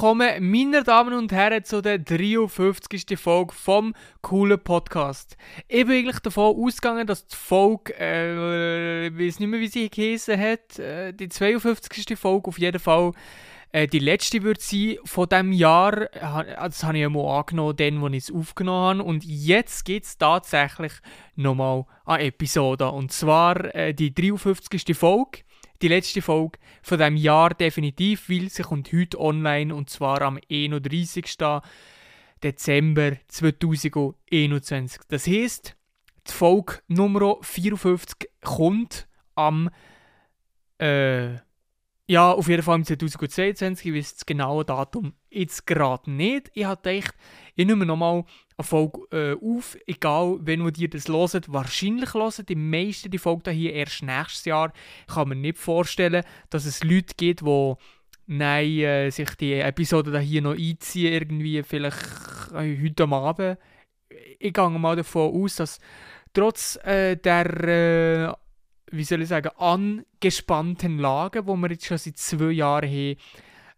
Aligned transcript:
Willkommen, 0.00 0.50
meine 0.50 0.82
Damen 0.82 1.12
und 1.12 1.30
Herren, 1.30 1.62
zu 1.62 1.82
der 1.82 1.98
53. 1.98 3.18
Folge 3.18 3.52
vom 3.52 3.94
coolen 4.22 4.58
Podcast. 4.58 5.36
Ich 5.68 5.84
bin 5.84 5.98
eigentlich 5.98 6.20
davon 6.20 6.56
ausgegangen, 6.56 7.06
dass 7.06 7.26
die 7.26 7.36
Folge, 7.36 7.92
äh, 8.00 9.08
ich 9.08 9.12
weiß 9.12 9.40
nicht 9.40 9.48
mehr, 9.50 9.60
wie 9.60 9.68
sie 9.68 9.90
geheißen 9.90 10.40
hat, 10.40 10.78
äh, 10.78 11.12
die 11.12 11.28
52. 11.28 12.18
Folge 12.18 12.48
auf 12.48 12.58
jeden 12.58 12.78
Fall 12.78 13.12
äh, 13.72 13.86
die 13.86 13.98
letzte 13.98 14.42
wird 14.42 14.62
sein 14.62 14.96
von 15.04 15.28
diesem 15.28 15.52
Jahr. 15.52 16.08
Das 16.14 16.82
habe 16.82 16.96
ich 16.96 17.02
ja 17.02 17.10
mal 17.10 17.40
angenommen, 17.40 17.76
dann, 17.76 18.02
als 18.02 18.14
ich 18.14 18.24
es 18.24 18.32
aufgenommen 18.32 19.00
habe. 19.00 19.02
Und 19.06 19.22
jetzt 19.22 19.84
geht 19.84 20.04
es 20.04 20.16
tatsächlich 20.16 20.92
nochmal 21.36 21.84
an 22.06 22.20
Episode. 22.20 22.90
Und 22.90 23.12
zwar 23.12 23.74
äh, 23.74 23.92
die 23.92 24.14
53. 24.14 24.96
Folge 24.96 25.40
die 25.82 25.88
letzte 25.88 26.22
Folge 26.22 26.58
von 26.82 26.98
dem 26.98 27.16
Jahr 27.16 27.50
definitiv, 27.50 28.28
weil 28.28 28.48
sie 28.48 28.62
kommt 28.62 28.92
heute 28.92 29.20
online 29.20 29.74
und 29.74 29.90
zwar 29.90 30.22
am 30.22 30.38
31. 30.50 31.36
Dezember 32.42 33.16
2021. 33.28 35.00
Das 35.08 35.26
heisst, 35.26 35.76
die 36.28 36.32
Folge 36.32 36.80
Nummer 36.88 37.36
54 37.42 38.28
kommt 38.42 39.08
am 39.34 39.70
äh, 40.78 41.36
ja, 42.06 42.32
auf 42.32 42.48
jeden 42.48 42.64
Fall 42.64 42.74
im 42.74 42.84
2022, 42.84 43.86
ich 43.86 43.94
weiß 43.94 44.14
das 44.14 44.26
genaue 44.26 44.64
Datum 44.64 45.14
jetzt 45.30 45.64
gerade 45.64 46.10
nicht. 46.10 46.50
Ich 46.54 46.64
habe 46.64 46.82
gedacht, 46.82 47.14
ich 47.54 47.66
nehme 47.66 47.86
nochmal 47.86 48.24
eine 48.60 48.64
Folge 48.64 49.00
äh, 49.10 49.34
auf, 49.34 49.76
egal 49.86 50.38
wenn 50.40 50.70
ihr 50.76 50.88
das 50.88 51.08
hört, 51.08 51.52
wahrscheinlich 51.52 52.14
hören 52.14 52.46
die 52.48 52.54
meisten 52.54 53.10
die 53.10 53.18
Folge 53.18 53.50
hier 53.50 53.72
erst 53.72 54.02
nächstes 54.02 54.44
Jahr. 54.44 54.72
Ich 55.08 55.14
kann 55.14 55.28
mir 55.28 55.36
nicht 55.36 55.58
vorstellen, 55.58 56.24
dass 56.50 56.66
es 56.66 56.84
Leute 56.84 57.14
gibt, 57.16 57.40
die 57.40 57.74
nein, 58.26 58.78
äh, 58.78 59.10
sich 59.10 59.34
die 59.36 59.54
Episode 59.54 60.18
hier 60.20 60.42
noch 60.42 60.56
einziehen, 60.56 61.12
irgendwie 61.12 61.62
vielleicht 61.62 61.98
äh, 62.54 62.76
heute 62.82 63.08
Abend. 63.08 63.58
Ich 64.38 64.52
gehe 64.52 64.70
mal 64.70 64.96
davon 64.96 65.42
aus, 65.42 65.56
dass 65.56 65.80
trotz 66.32 66.76
äh, 66.84 67.16
der 67.16 67.46
äh, 67.64 68.32
wie 68.92 69.04
soll 69.04 69.22
ich 69.22 69.28
sagen, 69.28 69.50
angespannten 69.56 70.98
Lage, 70.98 71.46
wo 71.46 71.56
wir 71.56 71.70
jetzt 71.70 71.86
schon 71.86 71.98
seit 71.98 72.18
zwei 72.18 72.50
Jahren 72.50 72.90
haben, 72.90 73.16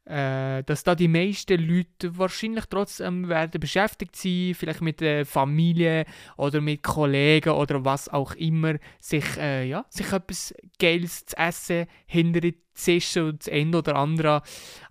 äh, 0.05 0.63
dass 0.65 0.83
da 0.83 0.95
die 0.95 1.09
meisten 1.09 1.61
Leute 1.61 2.17
wahrscheinlich 2.19 2.65
trotzdem 2.67 3.29
werden 3.29 3.61
beschäftigt 3.61 4.17
sein, 4.17 4.55
vielleicht 4.55 4.81
mit 4.81 5.01
der 5.01 5.25
Familie 5.27 6.07
oder 6.37 6.61
mit 6.61 6.83
Kollegen 6.83 7.51
oder 7.51 7.85
was 7.85 8.09
auch 8.09 8.35
immer, 8.35 8.77
sich, 9.01 9.37
äh, 9.39 9.65
ja, 9.65 9.85
sich 9.89 10.13
etwas 10.13 10.55
Geiles 10.79 11.27
zu 11.27 11.37
essen, 11.37 11.87
hinter 12.07 12.41
die 12.41 12.59
Tische 12.75 13.27
und 13.27 13.47
das 13.47 13.53
ein 13.53 13.75
oder 13.75 13.97
andere 13.97 14.43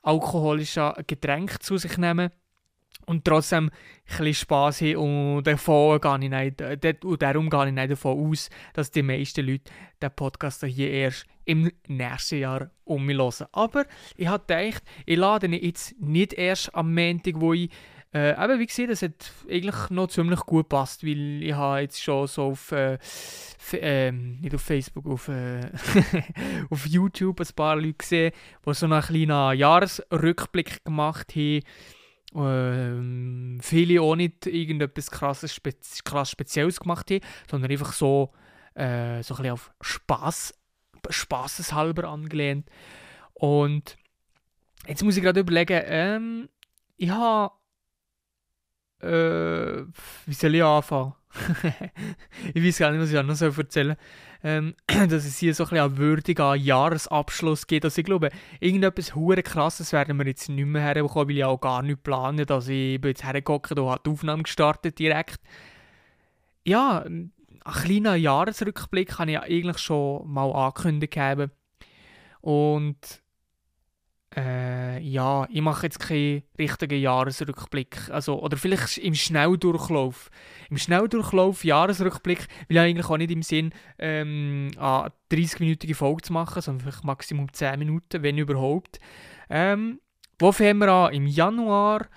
alkoholische 0.01 0.93
Getränk 1.07 1.61
zu 1.61 1.77
sich 1.77 1.97
nehmen 1.97 2.31
und 3.05 3.25
trotzdem 3.25 3.71
ein 4.19 4.33
Spass 4.33 4.81
haben 4.81 4.95
und, 5.37 5.47
davon 5.47 5.99
gehe 5.99 6.19
ich 6.21 6.29
nicht, 6.29 7.05
und 7.05 7.21
darum 7.21 7.49
gehe 7.49 7.67
ich 7.67 7.73
nicht 7.73 7.91
davon 7.91 8.31
aus, 8.31 8.49
dass 8.73 8.91
die 8.91 9.03
meisten 9.03 9.45
Leute 9.45 9.71
den 10.01 10.11
Podcast 10.15 10.63
hier 10.65 10.89
erst 10.91 11.25
im 11.45 11.71
nächsten 11.87 12.39
Jahr 12.39 12.69
um 12.83 13.05
mich 13.05 13.17
hören. 13.17 13.47
Aber 13.51 13.85
ich 14.17 14.27
habe 14.27 14.43
gedacht, 14.45 14.83
ich 15.05 15.17
lade 15.17 15.47
ihn 15.47 15.53
jetzt 15.53 15.99
nicht 15.99 16.33
erst 16.33 16.73
am 16.75 16.93
Montag, 16.93 17.39
wo 17.39 17.53
ich 17.53 17.69
äh, 18.13 18.33
aber 18.33 18.59
wie 18.59 18.65
gesagt, 18.65 18.89
das 18.89 19.03
hat 19.03 19.31
eigentlich 19.49 19.89
noch 19.89 20.07
ziemlich 20.07 20.41
gut 20.41 20.65
gepasst, 20.65 21.05
weil 21.05 21.41
ich 21.41 21.53
habe 21.53 21.79
jetzt 21.79 22.01
schon 22.01 22.27
so 22.27 22.47
auf, 22.47 22.73
äh, 22.73 22.97
äh, 23.71 24.11
nicht 24.11 24.53
auf 24.53 24.61
Facebook, 24.61 25.07
auf, 25.07 25.29
äh, 25.29 25.61
auf 26.69 26.85
YouTube 26.87 27.39
ein 27.39 27.47
paar 27.55 27.77
Leute 27.77 27.93
gesehen, 27.93 28.33
die 28.65 28.73
so 28.73 28.85
einen 28.85 29.01
kleinen 29.01 29.57
Jahresrückblick 29.57 30.83
gemacht 30.83 31.33
haben 31.35 31.61
ähm, 32.35 33.59
viele 33.61 34.01
auch 34.01 34.15
nicht 34.15 34.45
irgendetwas 34.45 35.11
krasses, 35.11 35.53
Spe 35.53 35.73
krass 36.05 36.31
Spezielles 36.31 36.79
gemacht 36.79 37.11
haben, 37.11 37.21
sondern 37.49 37.71
einfach 37.71 37.93
so, 37.93 38.31
äh, 38.73 39.21
so 39.23 39.33
ein 39.33 39.37
bisschen 39.37 39.51
auf 39.51 39.71
Spaß, 39.81 40.53
Spaßeshalber 41.09 42.07
angelehnt. 42.07 42.69
Und 43.33 43.97
jetzt 44.87 45.03
muss 45.03 45.17
ich 45.17 45.23
gerade 45.23 45.41
überlegen, 45.41 45.81
ähm, 45.85 46.49
ich 46.97 47.09
habe, 47.09 47.53
äh, 49.01 49.85
wie 50.25 50.33
soll 50.33 50.55
ich 50.55 50.63
anfangen? 50.63 51.13
ich 52.53 52.63
weiß 52.63 52.77
gar 52.79 52.91
nicht, 52.91 53.01
was 53.01 53.11
ich 53.11 53.23
noch 53.23 53.35
so 53.35 53.45
erzählen 53.45 53.95
ähm, 54.43 54.75
dass 54.87 55.25
es 55.25 55.37
hier 55.37 55.53
so 55.53 55.63
ein 55.63 55.69
bisschen 55.69 55.85
einen 55.85 55.97
würdigen 55.97 56.55
Jahresabschluss 56.55 57.67
gibt. 57.67 57.85
Also 57.85 57.99
ich 57.99 58.05
glaube, 58.05 58.29
irgendetwas 58.59 59.15
hure 59.15 59.43
krasses 59.43 59.93
werden 59.93 60.17
wir 60.17 60.25
jetzt 60.25 60.49
nicht 60.49 60.65
mehr 60.65 60.81
herbekommen, 60.81 61.29
weil 61.29 61.37
ich 61.37 61.43
auch 61.43 61.59
gar 61.59 61.81
nicht 61.81 62.03
plane. 62.03 62.45
Also 62.49 62.71
ich 62.71 62.99
bin 62.99 63.09
jetzt 63.09 63.23
hergekommen 63.23 63.61
und 63.77 63.89
habe 63.89 64.01
die 64.05 64.09
Aufnahme 64.09 64.43
gestartet 64.43 64.99
direkt. 64.99 65.39
Ja, 66.65 66.99
ein 66.99 67.31
kleiner 67.63 68.15
Jahresrückblick 68.15 69.09
kann 69.09 69.29
ich 69.29 69.39
eigentlich 69.39 69.77
schon 69.77 70.31
mal 70.31 70.51
angekündigt 70.51 71.17
haben. 71.17 71.51
Und 72.41 73.21
äh, 74.35 74.99
ja, 74.99 75.45
ich 75.49 75.61
mache 75.61 75.87
jetzt 75.87 75.99
keinen 75.99 76.43
richtigen 76.57 76.99
Jahresrückblick. 76.99 78.09
Also, 78.09 78.41
oder 78.41 78.55
vielleicht 78.55 78.97
im 78.97 79.13
Schnelldurchlauf. 79.13 80.29
Im 80.69 80.77
Schnelldurchlauf 80.77 81.65
Jahresrückblick 81.65 82.47
will 82.67 82.77
ich 82.77 82.79
eigentlich 82.79 83.09
auch 83.09 83.17
nicht 83.17 83.31
im 83.31 83.43
Sinn, 83.43 83.73
ähm, 83.99 84.71
eine 84.77 85.11
30-minütige 85.31 85.95
Folge 85.95 86.21
zu 86.21 86.33
machen, 86.33 86.61
sondern 86.61 86.81
vielleicht 86.81 87.03
Maximum 87.03 87.51
10 87.51 87.77
Minuten, 87.79 88.23
wenn 88.23 88.37
überhaupt. 88.37 88.99
Ähm, 89.49 89.99
wo 90.39 90.51
fangen 90.51 90.77
wir 90.79 90.87
an? 90.87 91.13
Im 91.13 91.27
Januar. 91.27 92.07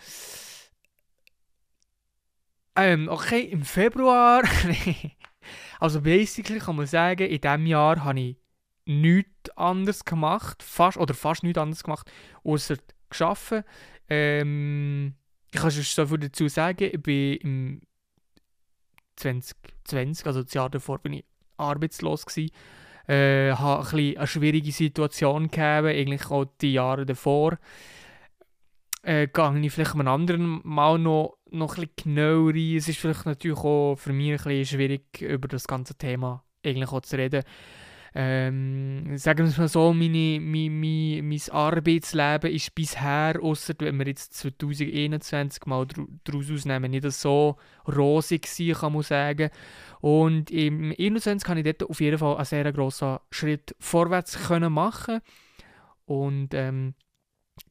Ähm, 2.76 3.08
okay, 3.08 3.40
im 3.40 3.62
Februar. 3.62 4.44
also 5.80 6.00
basically 6.00 6.60
kann 6.60 6.76
man 6.76 6.86
sagen, 6.86 7.26
in 7.26 7.40
diesem 7.40 7.66
Jahr 7.66 8.04
habe 8.04 8.20
ich 8.20 8.36
nichts 8.86 9.50
anderes 9.56 10.04
gemacht, 10.04 10.62
fast, 10.62 10.98
oder 10.98 11.14
fast 11.14 11.42
nichts 11.42 11.58
anderes 11.58 11.82
gemacht, 11.82 12.10
außer 12.42 12.76
geschaffen. 13.08 13.64
Ähm, 14.08 15.14
ich 15.52 15.60
kann 15.60 15.70
schon 15.70 15.82
so 15.82 16.06
viel 16.06 16.18
dazu 16.18 16.48
sagen, 16.48 16.90
ich 16.92 17.02
bin 17.02 17.36
im 17.36 17.80
2020, 19.16 20.26
also 20.26 20.42
das 20.42 20.52
Jahr 20.52 20.70
davor, 20.70 20.98
bin 20.98 21.14
ich 21.14 21.24
arbeitslos 21.56 22.26
gewesen. 22.26 22.50
Äh, 23.06 23.52
hatte 23.52 23.96
ein 23.96 24.16
eine 24.16 24.26
schwierige 24.26 24.72
Situation 24.72 25.48
gehabt, 25.50 25.86
eigentlich 25.86 26.30
auch 26.30 26.46
die 26.60 26.72
Jahre 26.72 27.04
davor. 27.04 27.58
Äh, 29.02 29.28
gehe 29.28 29.60
ich 29.60 29.72
vielleicht 29.72 29.94
einem 29.94 30.08
anderen 30.08 30.60
Mal 30.64 30.98
noch, 30.98 31.36
noch 31.50 31.76
ein 31.76 31.88
bisschen 31.88 32.14
genauer 32.14 32.54
rein. 32.54 32.76
Es 32.76 32.88
ist 32.88 32.98
vielleicht 32.98 33.26
natürlich 33.26 33.58
auch 33.58 33.96
für 33.96 34.14
mich 34.14 34.30
ein 34.30 34.36
bisschen 34.36 34.64
schwierig, 34.64 35.20
über 35.20 35.48
das 35.48 35.66
ganze 35.66 35.94
Thema 35.94 36.42
eigentlich 36.64 36.90
auch 36.90 37.02
zu 37.02 37.16
reden 37.16 37.44
ähm, 38.16 39.18
sagen 39.18 39.40
wir 39.40 39.46
es 39.46 39.58
mal 39.58 39.66
so, 39.66 39.92
meine, 39.92 40.38
mein, 40.40 40.80
mein, 40.80 41.28
mein 41.28 41.40
Arbeitsleben 41.50 42.52
ist 42.52 42.72
bisher, 42.72 43.40
außer 43.42 43.74
wenn 43.78 43.98
wir 43.98 44.06
jetzt 44.06 44.34
2021 44.34 45.66
mal 45.66 45.84
daraus 46.22 46.48
ausnehmen, 46.48 46.92
nicht 46.92 47.10
so 47.10 47.56
rosig 47.88 48.42
gewesen, 48.42 48.78
kann 48.78 48.92
man 48.92 49.02
sagen. 49.02 49.50
Und 50.00 50.52
im 50.52 50.92
2021 50.92 51.44
kann 51.44 51.58
ich 51.58 51.64
dort 51.64 51.90
auf 51.90 52.00
jeden 52.00 52.18
Fall 52.18 52.36
einen 52.36 52.44
sehr 52.44 52.72
grossen 52.72 53.18
Schritt 53.32 53.74
vorwärts 53.80 54.46
können 54.46 54.72
machen 54.72 55.20
Und 56.06 56.54
ähm, 56.54 56.94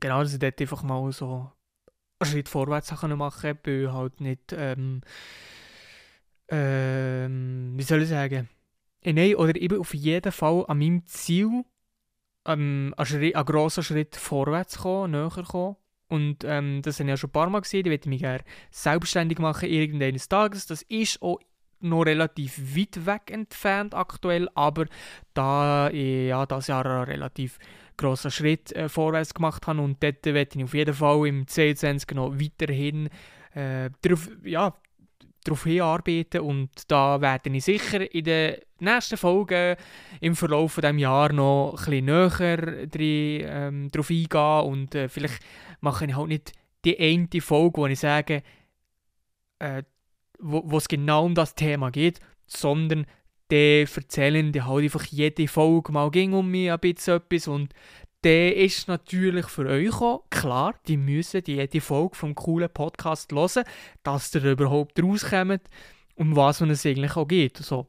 genau, 0.02 0.24
dass 0.24 0.34
ich 0.34 0.40
dort 0.40 0.60
einfach 0.60 0.84
mal 0.84 1.10
so 1.14 1.54
einen 2.20 2.32
Schritt 2.32 2.50
vorwärts 2.50 2.92
machen 2.92 3.40
konnte, 3.40 3.66
weil 3.66 3.94
halt 3.94 4.20
nicht, 4.20 4.52
ähm, 4.52 5.00
ähm, 6.50 7.74
wie 7.78 7.84
soll 7.84 8.02
ich 8.02 8.10
sagen, 8.10 8.50
nein, 9.06 9.36
oder 9.36 9.56
eben 9.56 9.80
auf 9.80 9.94
jeden 9.94 10.32
Fall 10.32 10.66
an 10.68 10.80
meinem 10.80 11.06
Ziel 11.06 11.64
ähm, 12.46 12.94
einen, 12.98 13.36
einen 13.36 13.46
grossen 13.46 13.84
Schritt 13.84 14.16
vorwärts 14.16 14.78
kommen, 14.78 15.12
näher 15.12 15.30
kommen. 15.30 15.76
Und 16.10 16.44
ähm, 16.44 16.82
das 16.84 17.00
habe 17.00 17.08
ich 17.08 17.10
ja 17.10 17.18
schon 17.18 17.30
ein 17.30 17.34
paar 17.34 17.50
Mal 17.50 17.62
gesehen. 17.62 17.86
Ich 17.86 17.92
möchte 17.92 18.10
mich 18.10 18.22
gerne 18.22 18.44
selbstständig 18.70 19.40
machen 19.40 19.70
irgendeines 19.70 20.30
Tages. 20.30 20.68
Das 20.68 20.84
ist 20.84 21.22
auch 21.22 21.40
noch 21.80 22.06
relativ 22.06 22.78
weit 22.78 23.06
weg 23.06 23.32
entfernt 23.32 23.94
aktuell, 23.94 24.48
aber 24.56 24.86
da 25.34 25.90
ich 25.90 26.28
ja, 26.28 26.46
das 26.46 26.68
Jahr 26.68 26.86
einen 26.86 27.04
relativ 27.04 27.60
grossen 27.98 28.32
Schritt 28.32 28.72
äh, 28.74 28.90
vorwärts 28.90 29.34
gemacht 29.34 29.68
habe 29.68 29.82
und 29.82 30.02
dort 30.02 30.26
werde 30.26 30.58
ich 30.58 30.64
auf 30.64 30.74
jeden 30.74 30.94
Fall 30.94 31.28
im 31.28 31.48
22 31.48 32.12
noch 32.16 32.40
weiterhin 32.40 33.10
äh, 33.54 33.90
darauf, 34.02 34.30
ja, 34.44 34.74
darauf 35.44 35.64
hinarbeiten 35.64 36.42
und 36.42 36.70
da 36.88 37.20
werde 37.22 37.50
ich 37.50 37.66
sicher 37.66 38.14
in 38.14 38.24
den 38.24 38.56
nächsten 38.80 39.18
Folgen 39.18 39.76
im 40.22 40.36
Verlauf 40.36 40.76
dieses 40.76 41.00
Jahres 41.00 41.36
noch 41.36 41.76
ein 41.78 41.86
bisschen 41.86 42.06
näher 42.06 42.88
drin, 42.88 43.46
ähm, 43.46 43.92
darauf 43.92 44.10
eingehen 44.10 44.62
und 44.72 44.96
äh, 44.96 45.10
vielleicht 45.10 45.40
mache 45.82 46.06
ich 46.06 46.16
halt 46.16 46.28
nicht 46.28 46.52
die 46.86 47.00
eine 47.00 47.42
Folge, 47.42 47.82
wo 47.82 47.86
ich 47.88 48.00
sage, 48.00 48.44
äh, 49.60 49.84
wo 50.40 50.78
es 50.78 50.88
genau 50.88 51.26
um 51.26 51.36
das 51.36 51.56
Thema 51.56 51.92
geht, 51.92 52.20
sondern 52.48 53.06
die 53.52 53.86
erzählen 53.96 54.52
die 54.52 54.62
halt 54.62 54.84
einfach 54.84 55.06
jede 55.06 55.48
Folge 55.48 55.92
mal 55.92 56.10
ging 56.12 56.34
um 56.34 56.50
mich 56.50 56.72
ein 56.72 56.80
bisschen 56.80 57.18
etwas 57.18 57.48
und 57.48 57.74
dann 58.24 58.54
ist 58.54 58.88
natürlich 58.88 59.48
für 59.48 59.68
euch 59.68 60.02
auch 60.02 60.24
klar, 60.30 60.76
die 60.88 60.98
müssen 60.98 61.44
die, 61.44 61.68
die 61.68 61.82
Folge 61.82 62.16
vom 62.16 62.34
coolen 62.36 62.70
Podcast 62.70 63.32
hören, 63.34 63.66
dass 64.02 64.34
ihr 64.34 64.44
überhaupt 64.46 65.02
rauskommt, 65.02 65.62
um 66.16 66.36
was 66.36 66.62
es 66.62 66.86
eigentlich 66.86 67.16
auch 67.18 67.28
geht. 67.28 67.58
So. 67.58 67.88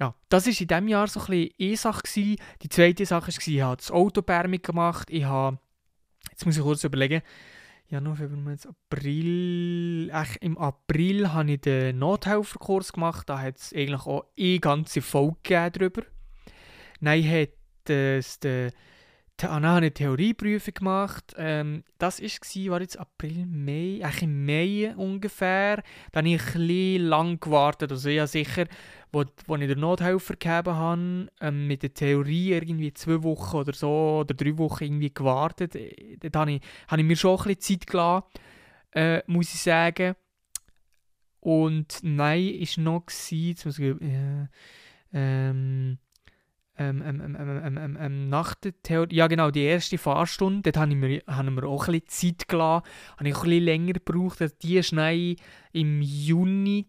Ja, 0.00 0.14
das 0.30 0.46
war 0.46 0.60
in 0.60 0.66
diesem 0.66 0.88
Jahr 0.88 1.06
so 1.06 1.20
ein 1.20 1.26
bisschen 1.26 1.54
eine 1.60 1.76
Sache. 1.76 2.36
Die 2.62 2.68
zweite 2.70 3.04
Sache 3.04 3.28
war, 3.28 3.48
ich 3.48 3.60
habe 3.60 3.76
das 3.76 3.90
Autopermit 3.90 4.62
gemacht. 4.62 5.10
Ich 5.10 5.24
habe, 5.24 5.58
jetzt 6.30 6.46
muss 6.46 6.56
ich 6.56 6.62
kurz 6.62 6.84
überlegen, 6.84 7.22
Januar, 7.88 8.16
Februar, 8.16 8.40
März, 8.40 8.66
April. 8.66 10.10
Ach, 10.12 10.34
Im 10.40 10.56
April 10.56 11.32
habe 11.32 11.52
ich 11.52 11.60
den 11.60 11.98
Nothelferkurs 11.98 12.92
gemacht. 12.92 13.28
Da 13.28 13.38
hat 13.38 13.58
es 13.58 13.72
eigentlich 13.74 14.06
auch 14.06 14.24
eine 14.38 14.60
ganze 14.60 15.02
Folge 15.02 15.70
darüber. 15.70 16.02
Nein, 17.00 17.30
hat 17.30 17.50
es 17.90 18.40
den 18.40 18.72
habe 19.42 19.60
ich 19.60 19.70
eine 19.70 19.92
Theorieprüfung 19.92 20.74
gemacht. 20.74 21.34
Ähm, 21.36 21.84
das 21.98 22.22
war, 22.22 22.72
war 22.72 22.80
jetzt 22.80 22.98
April, 22.98 23.44
Mai, 23.46 24.00
eigentlich 24.02 24.22
im 24.22 24.46
Mai 24.46 24.94
ungefähr. 24.96 25.82
Dann 26.12 26.24
habe 26.24 26.34
ich 26.34 26.54
ein 26.54 26.66
bisschen 26.66 27.06
lang 27.08 27.40
gewartet. 27.40 27.92
Also 27.92 28.08
ja 28.08 28.26
sicher, 28.26 28.66
wo, 29.12 29.24
wo 29.46 29.56
ich 29.56 29.68
den 29.68 29.80
Nothelfer 29.80 30.34
gegeben 30.34 30.74
habe, 30.74 31.28
ähm, 31.40 31.66
mit 31.66 31.82
der 31.82 31.92
Theorie 31.92 32.52
irgendwie 32.52 32.92
zwei 32.94 33.22
Wochen 33.22 33.56
oder 33.56 33.72
so, 33.74 34.20
oder 34.20 34.34
drei 34.34 34.56
Wochen 34.56 34.84
irgendwie 34.84 35.12
gewartet. 35.12 35.74
Äh, 35.76 36.16
Dort 36.18 36.36
habe 36.36 36.52
ich, 36.52 36.62
habe 36.88 37.02
ich 37.02 37.06
mir 37.06 37.16
schon 37.16 37.38
ein 37.38 37.54
bisschen 37.54 37.80
Zeit 37.80 37.86
gelassen, 37.86 38.26
äh, 38.92 39.22
muss 39.26 39.54
ich 39.54 39.60
sagen. 39.60 40.14
Und 41.40 41.98
nein, 42.02 42.58
war 42.58 42.82
noch, 42.82 43.06
gewesen, 43.06 43.48
jetzt 43.48 43.66
muss 43.66 43.78
ich, 43.78 44.00
äh, 44.00 44.48
ähm, 45.12 45.98
ähm, 46.78 47.02
ähm, 47.06 47.98
ähm, 48.00 48.28
nach 48.28 48.54
der 48.54 48.72
Theorie, 48.82 49.14
ja 49.14 49.26
genau, 49.26 49.50
die 49.50 49.62
erste 49.62 49.98
Fahrstunde, 49.98 50.62
dort 50.70 50.76
haben 50.76 51.00
wir, 51.00 51.22
haben 51.26 51.54
wir 51.54 51.64
auch 51.64 51.88
ein 51.88 52.00
bisschen 52.00 52.36
Zeit 52.36 52.48
gelassen, 52.48 52.86
habe 53.16 53.28
ich 53.28 53.36
ein 53.36 53.42
bisschen 53.42 53.64
länger 53.64 53.92
gebraucht, 53.94 54.40
dass 54.40 54.58
die 54.58 54.82
Schnee 54.82 55.36
im 55.72 56.02
Juni, 56.02 56.86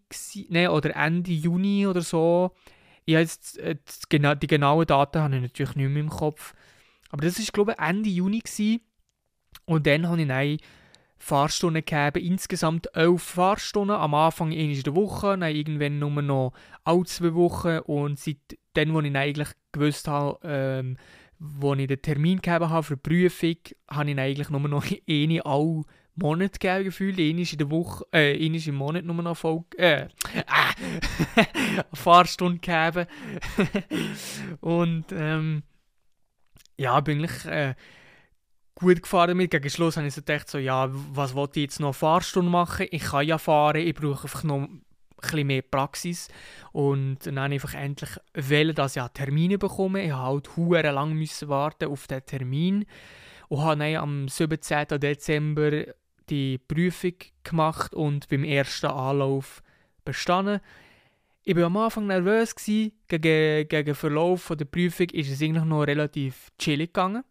ne, 0.50 0.72
oder 0.72 0.96
Ende 0.96 1.32
Juni 1.32 1.88
oder 1.88 2.02
so, 2.02 2.52
ich 3.06 3.14
jetzt, 3.14 3.58
äh, 3.60 3.78
die 4.12 4.48
genauen 4.48 4.86
Daten 4.86 5.22
habe 5.22 5.36
ich 5.36 5.42
natürlich 5.42 5.76
nicht 5.76 5.90
mehr 5.90 6.04
im 6.04 6.10
Kopf, 6.10 6.54
aber 7.10 7.24
das 7.24 7.40
war 7.40 7.46
glaube 7.54 7.72
ich 7.72 7.80
Ende 7.80 8.10
Juni 8.10 8.40
gewesen. 8.40 8.82
und 9.66 9.88
dann 9.88 10.08
habe 10.08 10.22
ich 10.22 10.30
eine 10.30 10.58
Fahrstunden 11.20 11.84
gegeben, 11.84 12.26
insgesamt 12.26 12.90
elf 12.94 13.22
Fahrstunden, 13.24 13.96
am 13.96 14.14
Anfang 14.14 14.52
in 14.52 14.82
der 14.82 14.96
Woche, 14.96 15.38
dann 15.38 15.56
irgendwann 15.56 16.00
nur 16.00 16.22
noch 16.22 16.54
alle 16.84 17.04
zwei 17.06 17.34
Wochen. 17.34 17.80
Und 17.80 18.20
seit 18.20 18.58
dann, 18.78 18.94
wo 18.94 19.02
ich 19.02 19.16
eigentlich 19.16 19.50
gewusst 19.72 20.08
habe, 20.08 20.40
ähm, 20.44 20.98
wo 21.40 21.74
ich 21.74 21.88
den 21.88 22.02
Termin 22.02 22.42
gegeben 22.42 22.70
habe 22.70 22.84
für 22.84 22.98
die 22.98 23.02
Prüfung, 23.02 23.58
habe 23.90 24.12
ich 24.12 24.18
eigentlich 24.20 24.50
nur 24.50 24.62
noch 24.62 24.86
eine 25.10 25.46
alle 25.46 25.84
Monat 26.16 26.60
gegeben, 26.60 26.86
gefühlt. 26.86 27.20
Eine 27.20 27.42
in 27.42 27.58
der 27.58 27.70
Woche, 27.70 28.06
äh, 28.12 28.34
eine 28.44 28.58
im 28.58 28.76
Monat 28.76 29.06
nur 29.06 29.22
noch 29.22 29.38
voll, 29.38 29.64
äh, 29.78 30.08
äh, 31.36 31.84
Fahrstunde 31.94 32.60
gegeben. 32.60 33.08
und, 34.62 35.06
ähm, 35.12 35.64
ja, 36.78 37.00
bin 37.02 37.24
ich, 37.24 37.46
äh, 37.46 37.76
gut 38.76 39.02
gefahren 39.02 39.30
damit. 39.30 39.52
Gegen 39.52 39.70
Schluss 39.70 39.98
habe 39.98 40.08
ich 40.08 40.14
so 40.14 40.22
gedacht, 40.22 40.50
so, 40.50 40.58
ja, 40.58 40.90
was 40.92 41.34
wollte 41.34 41.60
ich 41.60 41.66
jetzt 41.66 41.80
noch 41.80 41.94
Fahrstunde 41.94 42.52
machen? 42.52 42.88
Ich 42.92 43.04
kann 43.04 43.26
ja 43.26 43.38
fahren, 43.38 43.78
ich 43.78 43.96
brauche 43.96 44.24
einfach 44.24 44.44
noch 44.44 44.68
bisschen 45.22 45.48
mehr 45.48 45.62
Praxis 45.62 46.28
und 46.72 47.20
dann 47.26 47.38
einfach 47.38 47.74
endlich 47.74 48.12
wählen, 48.34 48.76
dass 48.76 48.96
ich 48.96 49.04
Termine 49.14 49.58
bekomme. 49.58 50.04
Ich 50.04 50.12
musste 50.12 50.60
halt 50.60 50.94
lang 50.94 51.14
müssen 51.14 51.50
warten 51.50 51.90
auf 51.90 52.08
den 52.08 52.26
Termin 52.26 52.86
und 53.50 53.62
habe 53.62 53.80
dann 53.80 53.96
am 53.96 54.28
17. 54.28 54.88
Dezember 55.00 55.86
die 56.30 56.58
Prüfung 56.58 57.14
gemacht 57.44 57.94
und 57.94 58.28
beim 58.30 58.44
ersten 58.44 58.88
Anlauf 58.88 59.62
bestanden. 60.04 60.60
Ich 61.44 61.56
war 61.56 61.64
am 61.64 61.78
Anfang 61.78 62.08
nervös. 62.08 62.54
Gegen, 62.56 63.68
gegen 63.68 63.96
Verlauf 63.96 64.52
der 64.58 64.66
Prüfung 64.66 65.10
ist 65.12 65.32
es 65.32 65.42
eigentlich 65.42 65.64
noch 65.64 65.84
relativ 65.84 66.52
chillig 66.60 66.94
gegangen. 66.94 67.24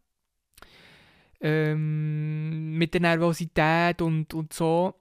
Ähm, 1.39 2.79
mit 2.79 2.95
der 2.95 3.03
Nervosität 3.03 4.01
und, 4.01 4.33
und 4.33 4.55
so. 4.55 4.95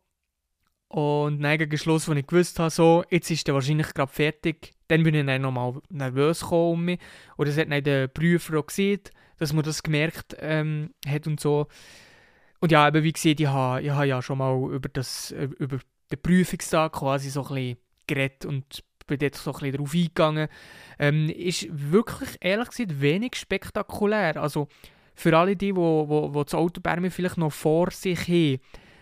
Und 0.87 1.41
dann 1.41 1.57
gegen 1.57 1.77
Schluss, 1.77 2.07
als 2.07 2.19
ich 2.19 2.27
gewusst 2.27 2.59
habe, 2.59 2.69
so, 2.69 3.03
jetzt 3.09 3.31
ist 3.31 3.47
er 3.47 3.53
wahrscheinlich 3.53 3.93
gerade 3.93 4.11
fertig, 4.11 4.75
dann 4.87 5.03
bin 5.03 5.15
ich 5.15 5.25
dann 5.25 5.41
nochmal 5.41 5.73
nervös 5.89 6.41
gekommen. 6.41 6.97
Und 7.37 7.47
das 7.47 7.57
hat 7.57 7.71
dann 7.71 7.83
der 7.83 8.07
Prüfer 8.07 8.59
auch 8.59 8.67
gesehen, 8.67 9.01
dass 9.37 9.51
man 9.51 9.63
das 9.63 9.83
gemerkt 9.83 10.35
ähm, 10.39 10.93
hat 11.07 11.27
und 11.27 11.39
so. 11.39 11.67
Und 12.59 12.71
ja, 12.71 12.87
eben 12.87 13.03
wie 13.03 13.13
gesagt, 13.13 13.39
ich 13.39 13.47
habe, 13.47 13.81
ich 13.81 13.89
habe 13.89 14.07
ja 14.07 14.21
schon 14.21 14.37
mal 14.37 14.55
über, 14.71 14.89
das, 14.89 15.31
über 15.31 15.79
den 16.11 16.21
Prüfungstag 16.21 16.93
quasi 16.93 17.29
so 17.29 17.41
ein 17.47 17.55
bisschen 17.55 17.77
geredet 18.07 18.45
und 18.45 18.83
bin 19.07 19.19
dort 19.19 19.35
so 19.35 19.51
ein 19.51 19.59
bisschen 19.59 19.77
drauf 19.77 19.93
eingegangen. 19.93 20.47
Ähm, 20.99 21.29
ist 21.29 21.67
wirklich, 21.69 22.37
ehrlich 22.41 22.69
gesagt, 22.69 23.01
wenig 23.01 23.35
spektakulär. 23.35 24.41
Also 24.41 24.67
für 25.13 25.37
alle 25.37 25.55
die, 25.55 25.73
die, 25.73 25.73
die, 25.73 26.31
die 26.31 26.43
das 26.43 26.53
Autobärme 26.53 27.11
vielleicht 27.11 27.37
noch 27.37 27.51
vor 27.51 27.91
sich 27.91 28.27
haben, 28.27 28.59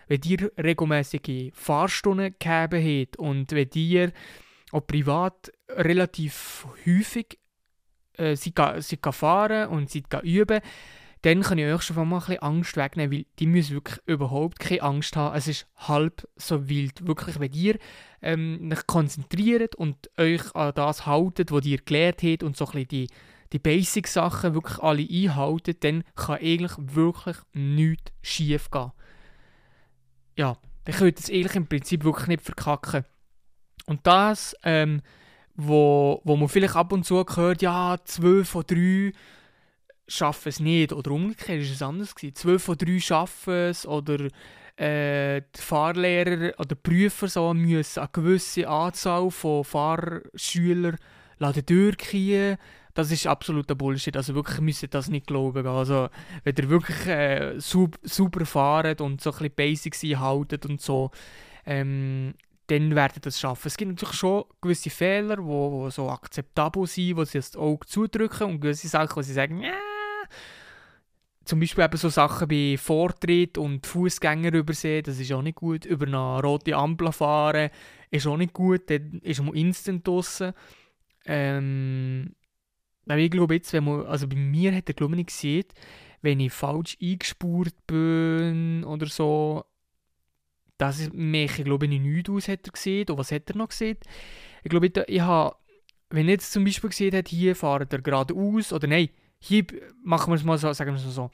wenn 0.07 0.21
ihr 0.25 0.51
regelmäßige 0.57 1.51
Fahrstunden 1.53 2.35
gegeben 2.39 3.05
habt 3.05 3.17
und 3.17 3.51
wenn 3.51 3.69
ihr 3.73 4.11
auch 4.71 4.85
privat 4.85 5.51
relativ 5.69 6.67
häufig 6.85 7.39
äh, 8.17 8.35
seid, 8.35 8.83
seid 8.83 9.15
fahren 9.15 9.69
und 9.69 9.89
seid 9.89 10.23
üben, 10.23 10.61
dann 11.23 11.41
kann 11.41 11.57
ich 11.57 11.65
euch 11.65 11.81
schon 11.83 11.95
mal 11.95 12.17
ein 12.17 12.19
bisschen 12.19 12.39
Angst 12.39 12.75
wegnehmen, 12.75 13.17
weil 13.17 13.25
die 13.39 13.47
müssen 13.47 13.75
wirklich 13.75 13.99
überhaupt 14.05 14.59
keine 14.59 14.81
Angst 14.81 15.15
haben. 15.15 15.35
Es 15.37 15.47
ist 15.47 15.67
halb 15.77 16.27
so 16.35 16.67
wild. 16.67 17.07
Wirklich, 17.07 17.39
wenn 17.39 17.53
ihr 17.53 17.77
ähm, 18.21 18.69
euch 18.71 18.85
konzentriert 18.87 19.75
und 19.75 20.09
euch 20.17 20.53
an 20.53 20.73
das 20.75 21.05
haltet, 21.05 21.51
was 21.53 21.65
ihr 21.65 21.77
gelernt 21.77 22.23
habt 22.23 22.43
und 22.43 22.57
so 22.57 22.65
ein 22.65 22.71
bisschen 22.71 22.87
die, 22.89 23.07
die 23.53 23.59
Basic-Sachen 23.59 24.53
wirklich 24.53 24.79
alle 24.79 25.07
einhaltet, 25.09 25.85
dann 25.85 26.03
kann 26.15 26.39
eigentlich 26.39 26.73
wirklich 26.77 27.37
nichts 27.53 28.11
schief 28.21 28.69
gehen 28.69 28.91
ja, 30.37 30.57
dann 30.85 30.95
könnt 30.95 31.19
ihr 31.19 31.23
es 31.23 31.29
eigentlich 31.29 31.55
im 31.55 31.67
Prinzip 31.67 32.03
wirklich 32.03 32.27
nicht 32.27 32.41
verkacken. 32.41 33.05
Und 33.85 34.05
das, 34.05 34.55
ähm, 34.63 35.01
wo, 35.55 36.21
wo 36.23 36.35
man 36.35 36.49
vielleicht 36.49 36.75
ab 36.75 36.91
und 36.91 37.05
zu 37.05 37.23
hört, 37.23 37.61
ja, 37.61 37.97
12 38.03 38.49
von 38.49 38.63
3 38.65 39.11
schaffen 40.07 40.49
es 40.49 40.59
nicht. 40.59 40.93
Oder 40.93 41.11
umgekehrt 41.11 41.61
ist 41.61 41.71
es 41.71 41.81
anders 41.81 42.15
gewesen. 42.15 42.35
12 42.35 42.63
von 42.63 42.77
3 42.77 42.99
schaffen 42.99 43.53
es. 43.53 43.85
Oder 43.85 44.27
äh, 44.75 45.41
die 45.55 45.61
Fahrlehrer 45.61 46.53
oder 46.57 46.69
die 46.69 46.75
Prüfer 46.75 47.27
so 47.27 47.53
müssen 47.53 47.99
eine 47.99 48.09
gewisse 48.11 48.67
Anzahl 48.67 49.29
von 49.29 49.63
Fahrschülern 49.63 50.97
durchgehen 51.65 52.57
das 52.93 53.11
ist 53.11 53.27
absoluter 53.27 53.75
Bullshit. 53.75 54.15
Also 54.15 54.35
wirklich 54.35 54.59
müsst 54.61 54.83
ihr 54.83 54.89
das 54.89 55.09
nicht 55.09 55.27
glauben. 55.27 55.65
Also 55.65 56.09
wenn 56.43 56.55
ihr 56.55 56.69
wirklich 56.69 57.07
äh, 57.07 57.59
super, 57.59 57.97
super 58.03 58.45
fahrt 58.45 59.01
und 59.01 59.21
so 59.21 59.31
ein 59.31 59.37
bisschen 59.37 59.55
Basics 59.55 60.03
einhaltet 60.03 60.65
und 60.65 60.81
so, 60.81 61.11
ähm, 61.65 62.35
dann 62.67 62.95
werdet 62.95 63.17
ihr 63.17 63.21
das 63.21 63.39
schaffen. 63.39 63.67
Es 63.67 63.77
gibt 63.77 63.91
natürlich 63.91 64.15
schon 64.15 64.45
gewisse 64.61 64.89
Fehler, 64.89 65.37
die 65.37 65.43
wo, 65.43 65.71
wo 65.71 65.89
so 65.89 66.09
akzeptabel 66.09 66.87
sind, 66.87 67.17
wo 67.17 67.25
sie 67.25 67.39
das 67.39 67.55
Auge 67.55 67.85
zudrücken 67.87 68.47
und 68.47 68.61
gewisse 68.61 68.87
Sachen, 68.87 69.15
wo 69.15 69.21
sie 69.21 69.33
sagen, 69.33 69.61
ja. 69.61 69.73
Zum 71.45 71.59
Beispiel 71.59 71.83
eben 71.83 71.97
so 71.97 72.07
Sachen 72.07 72.49
wie 72.49 72.77
Vortritt 72.77 73.57
und 73.57 73.85
Fußgänger 73.85 74.53
übersehen, 74.53 75.03
das 75.03 75.19
ist 75.19 75.31
auch 75.33 75.41
nicht 75.41 75.57
gut. 75.57 75.83
Über 75.83 76.07
eine 76.07 76.41
rote 76.41 76.73
Ampel 76.73 77.11
fahren 77.11 77.69
ist 78.11 78.27
auch 78.27 78.37
nicht 78.37 78.53
gut, 78.53 78.89
dann 78.89 79.19
ist 79.23 79.41
man 79.41 79.53
instant 79.53 80.07
draussen. 80.07 80.53
Ähm, 81.25 82.33
aber 83.07 83.17
ich 83.17 83.31
glaube 83.31 83.55
jetzt, 83.55 83.73
wenn 83.73 83.83
man, 83.83 84.05
also 84.05 84.27
bei 84.27 84.35
mir 84.35 84.73
hat 84.75 84.89
er 84.89 84.93
glaube 84.93 85.13
ich 85.13 85.17
nicht 85.17 85.27
gesehen, 85.27 85.65
wenn 86.21 86.39
ich 86.39 86.53
falsch 86.53 86.97
eingespurt 87.01 87.75
bin 87.85 88.83
oder 88.85 89.07
so, 89.07 89.65
das 90.77 91.11
mich, 91.13 91.63
glaube 91.63 91.85
ich, 91.85 91.99
nicht 91.99 92.29
aus 92.29 92.47
hat 92.47 92.65
er 92.65 92.71
gesehen. 92.71 93.03
Oder 93.03 93.17
was 93.17 93.31
hat 93.31 93.49
er 93.49 93.57
noch 93.57 93.69
gesehen? 93.69 93.97
Ich 94.63 94.69
glaube, 94.69 94.87
ich, 94.87 95.21
habe, 95.21 95.55
wenn 96.09 96.27
er 96.27 96.33
jetzt 96.33 96.51
zum 96.51 96.63
Beispiel 96.63 96.89
gesehen 96.89 97.15
hat, 97.15 97.27
hier 97.27 97.55
fahren 97.55 97.87
er 97.89 98.01
geradeaus, 98.01 98.73
oder 98.73 98.87
nein, 98.87 99.09
hier 99.39 99.65
machen 100.03 100.31
wir 100.31 100.35
es 100.35 100.43
mal 100.43 100.57
so, 100.57 100.71
sagen 100.73 100.95
wir 100.95 101.05
es 101.05 101.15
so, 101.15 101.29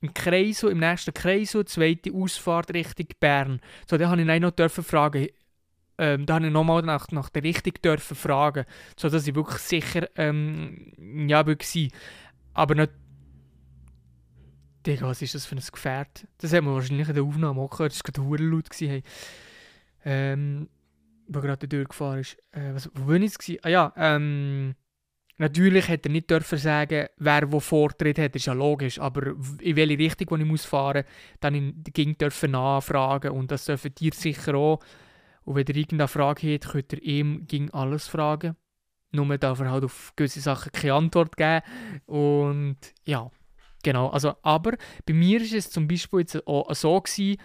im 0.00 0.14
Kreis, 0.14 0.62
im 0.62 0.78
nächsten 0.78 1.12
Kreis, 1.12 1.56
zweite 1.66 2.12
Ausfahrt 2.12 2.72
Richtung 2.72 3.06
Bern. 3.20 3.60
So, 3.88 3.98
dann 3.98 4.08
habe 4.08 4.22
ich 4.22 4.40
noch 4.40 4.54
fragen, 4.70 5.28
ähm, 6.00 6.24
da 6.24 6.34
habe 6.34 6.46
ich 6.46 6.52
nochmal 6.52 6.82
nach, 6.82 7.08
nach 7.10 7.28
der 7.28 7.42
Richtung 7.42 7.74
dürfen 7.84 8.16
fragen, 8.16 8.64
sodass 8.96 9.26
ich 9.26 9.34
wirklich 9.34 9.60
sicher 9.60 10.08
ähm, 10.16 10.92
ja, 11.28 11.46
war. 11.46 11.56
Aber 12.54 12.74
nicht. 12.74 12.90
Digga, 14.86 15.06
was 15.06 15.20
ist 15.20 15.34
das 15.34 15.44
für 15.44 15.56
ein 15.56 15.62
Gefährt? 15.70 16.26
Das 16.38 16.54
haben 16.54 16.64
wir 16.64 16.74
wahrscheinlich 16.74 17.08
in 17.08 17.14
der 17.14 17.24
Aufnahme 17.24 17.60
auch 17.60 17.70
gehört, 17.70 17.92
das 17.92 18.00
war 18.02 18.24
gerade 18.24 18.44
laut. 18.44 18.68
Hey. 18.78 19.02
Ähm, 20.06 20.70
wo 21.28 21.40
gerade 21.40 21.68
durchgefahren 21.68 22.20
ist. 22.20 22.38
Äh, 22.52 22.72
was, 22.74 22.90
wo 22.94 23.08
war 23.08 23.16
ich? 23.16 23.64
Ah 23.64 23.68
ja, 23.68 23.92
ähm, 23.96 24.74
Natürlich 25.40 25.88
hätte 25.88 26.10
er 26.10 26.12
nicht 26.12 26.30
dürfen 26.30 26.58
sagen, 26.58 27.06
wer 27.16 27.50
wo 27.50 27.60
Vortritt 27.60 28.18
hat, 28.18 28.36
ist 28.36 28.44
ja 28.44 28.52
logisch, 28.52 28.98
aber 28.98 29.28
in 29.62 29.74
welche 29.74 29.96
Richtung 29.96 30.38
ich 30.38 30.46
muss 30.46 30.66
fahren 30.66 31.04
dann 31.40 31.82
ging 31.82 32.18
dürfen 32.18 32.50
nachfragen 32.50 33.30
und 33.30 33.50
das 33.50 33.64
dürfen 33.64 33.94
ihr 34.00 34.12
sicher 34.12 34.54
auch. 34.54 34.80
Und 35.44 35.56
wenn 35.56 35.66
ihr 35.66 35.76
irgendeine 35.76 36.08
Frage 36.08 36.54
habt, 36.54 36.68
könnt 36.68 36.92
ihr 36.92 37.02
ihm 37.02 37.46
ging 37.46 37.70
alles 37.70 38.08
fragen. 38.08 38.56
Nur 39.12 39.38
darf 39.38 39.60
er 39.60 39.70
halt 39.70 39.84
auf 39.84 40.12
gewisse 40.16 40.40
Sachen 40.40 40.72
keine 40.72 40.94
Antwort 40.94 41.36
geben. 41.36 41.62
Und 42.06 42.78
ja, 43.04 43.30
genau. 43.82 44.08
Also, 44.08 44.34
aber 44.42 44.76
bei 45.06 45.14
mir 45.14 45.40
ist 45.40 45.52
es 45.52 45.70
zum 45.70 45.88
Beispiel 45.88 46.20
jetzt 46.20 46.46
auch 46.46 46.72
so 46.74 47.00
gewesen, 47.00 47.40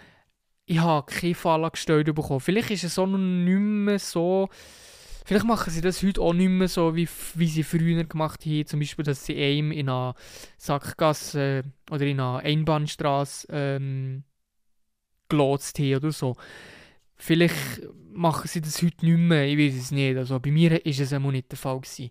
ich 0.66 0.78
habe 0.78 1.06
keine 1.06 1.34
Falle 1.34 1.70
gestellt 1.70 2.12
bekommen. 2.14 2.40
Vielleicht 2.40 2.70
ist 2.70 2.84
es 2.84 2.98
auch 2.98 3.06
noch 3.06 3.18
nicht 3.18 3.58
mehr 3.58 3.98
so 3.98 4.48
Vielleicht 5.26 5.44
machen 5.44 5.72
sie 5.72 5.80
das 5.80 6.04
heute 6.04 6.20
auch 6.20 6.32
nicht 6.32 6.50
mehr 6.50 6.68
so, 6.68 6.94
wie, 6.94 7.08
wie 7.34 7.48
sie 7.48 7.64
früher 7.64 8.04
gemacht 8.04 8.46
haben. 8.46 8.64
Zum 8.64 8.78
Beispiel, 8.78 9.04
dass 9.04 9.26
sie 9.26 9.34
einem 9.36 9.72
in 9.72 9.88
einer 9.88 10.14
Sackgasse 10.56 11.64
oder 11.90 12.06
in 12.06 12.20
einer 12.20 12.38
Einbahnstraße 12.44 13.48
ähm, 13.50 14.22
gelotst 15.28 15.80
haben 15.80 15.96
oder 15.96 16.12
so. 16.12 16.36
Vielleicht 17.16 17.82
machen 18.12 18.48
sie 18.48 18.60
das 18.60 18.82
heute 18.82 19.04
nicht 19.04 19.18
mehr, 19.18 19.46
ich 19.46 19.58
weiß 19.58 19.80
es 19.80 19.90
nicht. 19.90 20.16
Also 20.16 20.40
bei 20.40 20.50
mir 20.50 20.72
war 20.72 20.80
es 20.84 21.12
immer 21.12 21.32
nicht 21.32 21.50
der 21.50 21.58
Fall. 21.58 21.80
Gewesen. 21.80 22.10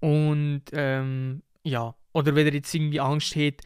Und 0.00 0.62
ähm, 0.72 1.42
ja, 1.62 1.94
oder 2.12 2.34
wenn 2.34 2.46
ihr 2.46 2.54
jetzt 2.54 2.74
irgendwie 2.74 3.00
Angst 3.00 3.36
habt, 3.36 3.62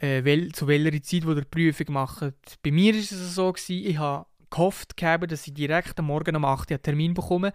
äh, 0.00 0.24
wel, 0.24 0.52
zu 0.52 0.66
welcher 0.66 1.02
Zeit, 1.02 1.26
wo 1.26 1.30
ihr 1.30 1.42
die 1.42 1.42
Prüfung 1.42 1.94
macht. 1.94 2.34
Bei 2.62 2.70
mir 2.70 2.92
war 2.92 3.00
es 3.00 3.10
so, 3.10 3.52
gewesen, 3.52 3.86
ich 3.86 3.98
habe 3.98 4.26
gehofft 4.50 4.96
gehabt, 4.96 5.30
dass 5.30 5.46
ich 5.46 5.54
direkt 5.54 5.98
am 5.98 6.06
Morgen 6.06 6.36
um 6.36 6.44
8 6.44 6.70
Uhr 6.70 6.74
einen 6.74 6.82
Termin 6.82 7.14
bekomme. 7.14 7.52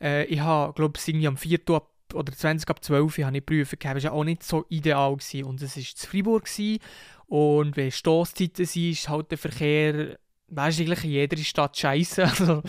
Äh, 0.00 0.24
ich 0.24 0.40
habe, 0.40 0.72
glaube 0.72 0.98
ich, 0.98 1.08
irgendwie 1.08 1.28
am 1.28 1.36
4. 1.36 1.58
Uhr 1.68 1.86
oder 2.14 2.32
20 2.32 2.68
ab 2.68 2.84
12 2.84 3.18
Uhr 3.18 3.26
habe 3.26 3.36
ich 3.36 3.46
Prüfung 3.46 3.78
gehabt. 3.78 3.96
Das 3.98 4.04
war 4.04 4.12
auch 4.12 4.24
nicht 4.24 4.42
so 4.42 4.64
ideal. 4.68 5.16
Gewesen. 5.16 5.44
Und 5.44 5.62
es 5.62 5.76
war 5.76 5.82
zu 5.82 6.06
Freiburg. 6.06 6.44
Gewesen. 6.44 6.78
Und 7.26 7.76
wenn 7.76 7.90
Stoßzeiten 7.90 8.66
sind, 8.66 8.90
ist 8.90 9.08
halt 9.08 9.30
der 9.30 9.38
Verkehr, 9.38 10.18
weißt 10.54 10.78
du, 10.78 10.82
eigentlich 10.82 11.04
in 11.04 11.10
jeder 11.10 11.36
Stadt 11.38 11.76
scheiße. 11.76 12.22
Also, 12.28 12.62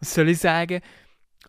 was 0.00 0.14
soll 0.14 0.28
ich 0.28 0.38
sagen? 0.38 0.80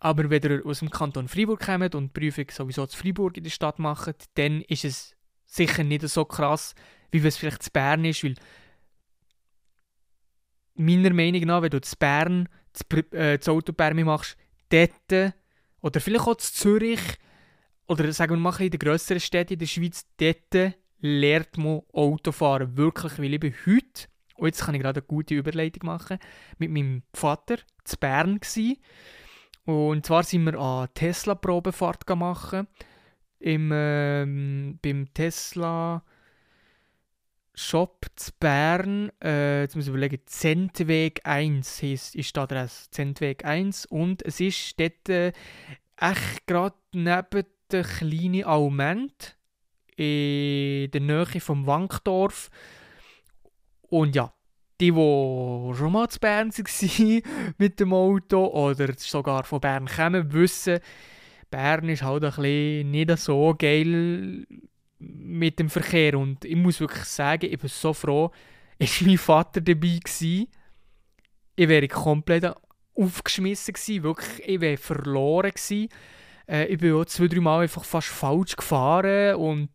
Aber 0.00 0.28
wenn 0.28 0.42
ihr 0.42 0.66
aus 0.66 0.80
dem 0.80 0.90
Kanton 0.90 1.28
Freiburg 1.28 1.60
kommt 1.60 1.94
und 1.94 2.14
die 2.14 2.20
Prüfung 2.20 2.46
sowieso 2.50 2.86
zu 2.86 2.98
Freiburg 2.98 3.36
in 3.36 3.44
der 3.44 3.50
Stadt 3.50 3.78
macht, 3.78 4.28
dann 4.34 4.62
ist 4.62 4.84
es 4.84 5.14
sicher 5.44 5.84
nicht 5.84 6.06
so 6.08 6.24
krass, 6.24 6.74
wie 7.10 7.26
es 7.26 7.36
vielleicht 7.36 7.62
zu 7.62 7.70
Bern 7.70 8.04
ist, 8.04 8.24
weil 8.24 8.34
meiner 10.74 11.12
Meinung 11.12 11.42
nach, 11.42 11.62
wenn 11.62 11.70
du 11.70 11.80
zu 11.80 11.96
Bern 11.96 12.48
das, 12.72 13.12
äh, 13.12 13.38
das 13.38 14.04
machst, 14.04 14.36
dort, 14.68 15.34
oder 15.80 16.00
vielleicht 16.00 16.26
auch 16.26 16.36
zu 16.36 16.52
Zürich, 16.52 17.00
oder 17.86 18.12
sagen 18.12 18.32
wir 18.32 18.40
mal 18.40 18.60
in 18.60 18.70
den 18.70 18.78
grösseren 18.78 19.20
Städten 19.20 19.54
in 19.54 19.58
der 19.58 19.66
Schweiz, 19.66 20.06
dort 20.16 20.74
lernt 21.00 21.56
man 21.58 21.82
Autofahren 21.92 22.76
wirklich, 22.76 23.18
weil 23.18 23.34
ich 23.34 23.54
heute, 23.66 24.08
und 24.36 24.46
jetzt 24.46 24.64
kann 24.64 24.74
ich 24.74 24.82
gerade 24.82 25.00
eine 25.00 25.06
gute 25.06 25.34
Überleitung 25.34 25.86
machen, 25.86 26.18
mit 26.58 26.70
meinem 26.70 27.02
Vater 27.12 27.58
zu 27.84 27.96
Bern 27.96 28.40
gewesen. 28.40 28.76
Und 29.64 30.04
zwar 30.04 30.22
sind 30.22 30.44
wir 30.44 30.58
eine 30.58 30.92
Tesla-Probefahrt 30.92 32.08
machen. 32.16 32.66
Im, 33.38 33.70
ähm, 33.72 34.78
beim 34.82 35.12
Tesla 35.12 36.02
Shop 37.54 38.06
zu 38.16 38.32
Bern, 38.40 39.12
äh, 39.22 39.62
jetzt 39.62 39.76
muss 39.76 39.84
ich 39.84 39.90
überlegen, 39.90 40.20
Zentweg 40.26 41.20
1 41.24 41.82
heisst, 41.82 42.16
ist 42.16 42.34
die 42.34 42.40
Adresse, 42.40 42.90
Zentweg 42.90 43.44
1 43.44 43.86
und 43.86 44.22
es 44.22 44.40
ist 44.40 44.78
dort 44.80 45.08
äh, 45.08 45.32
echt 45.96 46.46
gerade 46.46 46.74
neben 46.92 47.44
der 47.70 47.84
kleinen 47.84 48.44
Aument 48.44 49.36
in 49.96 50.90
der 50.90 51.00
Nähe 51.00 51.40
vom 51.40 51.66
Wankdorf 51.66 52.50
und 53.94 54.16
ja, 54.16 54.32
die, 54.80 54.90
die 54.90 55.74
schon 55.76 55.92
mal 55.92 56.08
zu 56.08 56.18
Bern 56.18 56.50
waren 56.50 57.22
mit 57.58 57.78
dem 57.78 57.92
Auto 57.92 58.46
oder 58.46 58.92
sogar 58.96 59.44
von 59.44 59.60
Bern 59.60 59.86
kommen, 59.86 60.32
wissen, 60.32 60.80
Bern 61.48 61.88
ist 61.88 62.02
halt 62.02 62.24
ein 62.24 62.30
bisschen 62.30 62.90
nicht 62.90 63.18
so 63.18 63.54
geil 63.56 64.44
mit 64.98 65.60
dem 65.60 65.70
Verkehr. 65.70 66.18
Und 66.18 66.44
ich 66.44 66.56
muss 66.56 66.80
wirklich 66.80 67.04
sagen, 67.04 67.48
ich 67.48 67.58
bin 67.58 67.68
so 67.68 67.92
froh, 67.92 68.32
ist 68.78 69.02
mein 69.02 69.16
Vater 69.16 69.60
dabei 69.60 70.00
gewesen. 70.02 70.48
Ich 71.54 71.68
wäre 71.68 71.86
komplett 71.86 72.52
aufgeschmissen 72.96 73.74
gewesen, 73.74 74.02
wirklich, 74.02 74.48
ich 74.48 74.60
wäre 74.60 74.76
verloren 74.76 75.52
gewesen. 75.52 75.88
Äh, 76.48 76.66
ich 76.66 76.78
bin 76.78 76.94
auch 76.94 77.04
zwei, 77.04 77.28
drei 77.28 77.38
Mal 77.38 77.62
einfach 77.62 77.84
fast 77.84 78.08
falsch 78.08 78.56
gefahren 78.56 79.36
und 79.36 79.70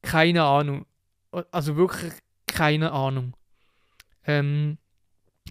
keine 0.00 0.42
Ahnung. 0.42 0.86
Also 1.50 1.76
wirklich 1.76 2.14
keine 2.46 2.92
Ahnung. 2.92 3.34
Ähm, 4.26 4.78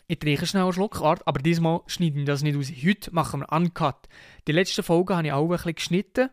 ich 0.07 0.19
trinke 0.19 0.45
schnell 0.45 0.63
einen 0.63 0.73
Schluck, 0.73 1.01
aber 1.01 1.41
diesmal 1.41 1.81
schneiden 1.87 2.19
wir 2.19 2.25
das 2.25 2.43
nicht 2.43 2.57
aus. 2.57 2.71
Heute 2.71 3.13
machen 3.13 3.41
wir 3.41 3.51
Uncut. 3.51 4.07
Die 4.47 4.51
letzte 4.51 4.83
Folge 4.83 5.15
habe 5.15 5.27
ich 5.27 5.33
auch 5.33 5.43
ein 5.43 5.49
bisschen 5.49 5.75
geschnitten. 5.75 6.29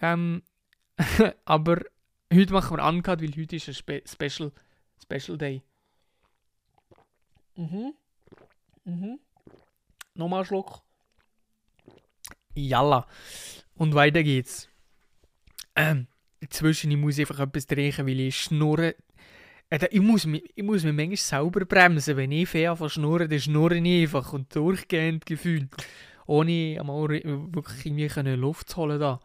Ähm, 0.00 0.42
aber 1.44 1.80
heute 2.32 2.52
machen 2.52 2.76
wir 2.76 2.84
Uncut, 2.84 3.20
weil 3.20 3.36
heute 3.36 3.56
ist 3.56 3.68
ein 3.68 3.74
Spe 3.74 4.02
Special, 4.06 4.52
Special 5.02 5.38
Day. 5.38 5.62
Mhm. 7.56 7.94
Mhm. 8.84 9.18
Nochmal 10.14 10.40
einen 10.40 10.46
Schluck. 10.46 10.82
Jalla. 12.54 13.06
Und 13.74 13.94
weiter 13.94 14.22
geht's. 14.22 14.68
Ähm, 15.76 16.06
inzwischen 16.40 16.98
muss 17.00 17.18
ich 17.18 17.28
einfach 17.28 17.46
etwas 17.46 17.66
trinken, 17.66 18.06
weil 18.06 18.20
ich 18.20 18.36
schnurre. 18.36 18.96
Äh, 19.70 19.88
ich, 19.90 20.00
muss 20.00 20.26
mich, 20.26 20.44
ich 20.54 20.62
muss 20.62 20.84
mich 20.84 20.92
manchmal 20.92 21.16
sauber 21.16 21.64
bremsen. 21.64 22.16
Wenn 22.16 22.32
ich 22.32 22.48
fair 22.48 22.76
von 22.76 22.90
schnurren, 22.90 23.30
dann 23.30 23.40
schnurre 23.40 23.78
ich 23.78 24.02
einfach 24.02 24.32
und 24.32 24.54
durchgehend 24.54 25.24
gefühlt. 25.24 25.68
Ohne 26.26 26.76
einmal 26.78 27.08
wirklich 27.08 27.86
irgendwie 27.86 28.30
Luft 28.34 28.68
zu 28.68 28.76
holen 28.76 29.00
da. 29.00 29.20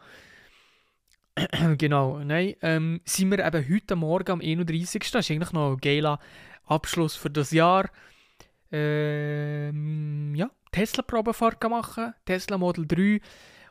genau, 1.77 2.19
nein, 2.19 2.55
ähm, 2.61 3.01
sind 3.03 3.29
wir 3.29 3.45
eben 3.45 3.69
heute 3.69 3.95
Morgen 3.97 4.31
am 4.31 4.41
31. 4.41 5.11
Das 5.11 5.25
ist 5.25 5.31
eigentlich 5.31 5.51
noch 5.51 5.73
ein 5.73 5.77
geiler 5.77 6.19
Abschluss 6.65 7.15
für 7.15 7.29
das 7.29 7.51
Jahr. 7.51 7.89
Ähm, 8.71 10.33
ja, 10.33 10.49
Tesla-Probefahrt 10.71 11.61
machen, 11.69 12.13
Tesla 12.25 12.57
Model 12.57 12.87
3. 12.87 13.19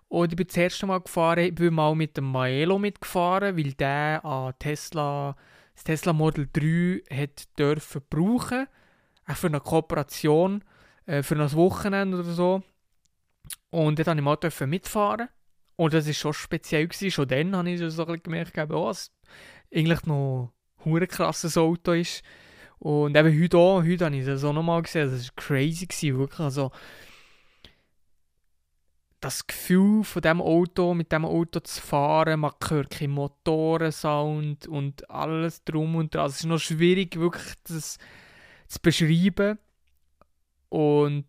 Und 0.08 0.32
ich 0.32 0.36
bin 0.36 0.46
das 0.46 0.56
erste 0.56 0.86
Mal 0.86 1.00
gefahren, 1.00 1.38
ich 1.38 1.54
bin 1.54 1.74
mal 1.74 1.94
mit 1.94 2.16
dem 2.16 2.30
Maelo 2.30 2.78
mitgefahren, 2.78 3.56
weil 3.56 3.72
der 3.72 4.24
an 4.24 4.52
Tesla, 4.58 5.34
das 5.74 5.84
Tesla 5.84 6.12
Model 6.12 6.48
3 6.52 7.02
hat 7.10 7.58
dürfen 7.58 8.02
brauchen, 8.08 8.66
auch 9.26 9.36
für 9.36 9.48
eine 9.48 9.60
Kooperation, 9.60 10.64
äh, 11.06 11.22
für 11.22 11.34
ein 11.34 11.52
Wochenende 11.52 12.18
oder 12.18 12.32
so. 12.32 12.62
Und 13.70 13.98
dort 13.98 14.08
durfte 14.08 14.46
ich 14.46 14.60
mal 14.60 14.66
mitfahren. 14.66 15.28
Und 15.76 15.92
das 15.92 16.06
war 16.06 16.14
schon 16.14 16.32
speziell. 16.32 16.86
Gewesen. 16.86 17.10
Schon 17.10 17.28
dann 17.28 17.56
habe 17.56 17.70
ich 17.70 17.80
so 17.92 18.06
ein 18.06 18.22
gemerkt, 18.22 18.56
oh, 18.70 18.90
es 18.90 19.12
eigentlich 19.74 20.04
noch 20.04 20.52
ein 20.84 21.08
krasses 21.08 21.58
Auto 21.58 21.92
ist. 21.92 22.22
Und 22.78 23.16
eben 23.16 23.42
heute 23.42 23.56
auch, 23.56 23.82
heute 23.82 24.04
habe 24.04 24.16
ich 24.16 24.26
das 24.26 24.44
auch 24.44 24.52
nochmal 24.52 24.82
gesehen, 24.82 25.10
das 25.10 25.26
war 25.26 25.34
crazy, 25.36 25.86
gewesen, 25.86 26.18
wirklich. 26.18 26.40
Also, 26.40 26.70
das 29.24 29.46
Gefühl 29.46 30.04
von 30.04 30.20
dem 30.20 30.40
Auto, 30.42 30.92
mit 30.92 31.10
dem 31.10 31.24
Auto 31.24 31.60
zu 31.60 31.80
fahren, 31.80 32.40
man 32.40 32.52
hört 32.68 32.90
keinen 32.90 33.12
Motorensound 33.12 34.66
und 34.66 35.08
alles 35.10 35.64
drum 35.64 35.96
und 35.96 36.14
dran. 36.14 36.24
Also, 36.24 36.34
es 36.34 36.40
ist 36.40 36.46
noch 36.46 36.58
schwierig, 36.58 37.16
wirklich 37.18 37.54
das 37.66 37.98
zu 38.68 38.80
beschreiben. 38.82 39.58
Und 40.68 41.26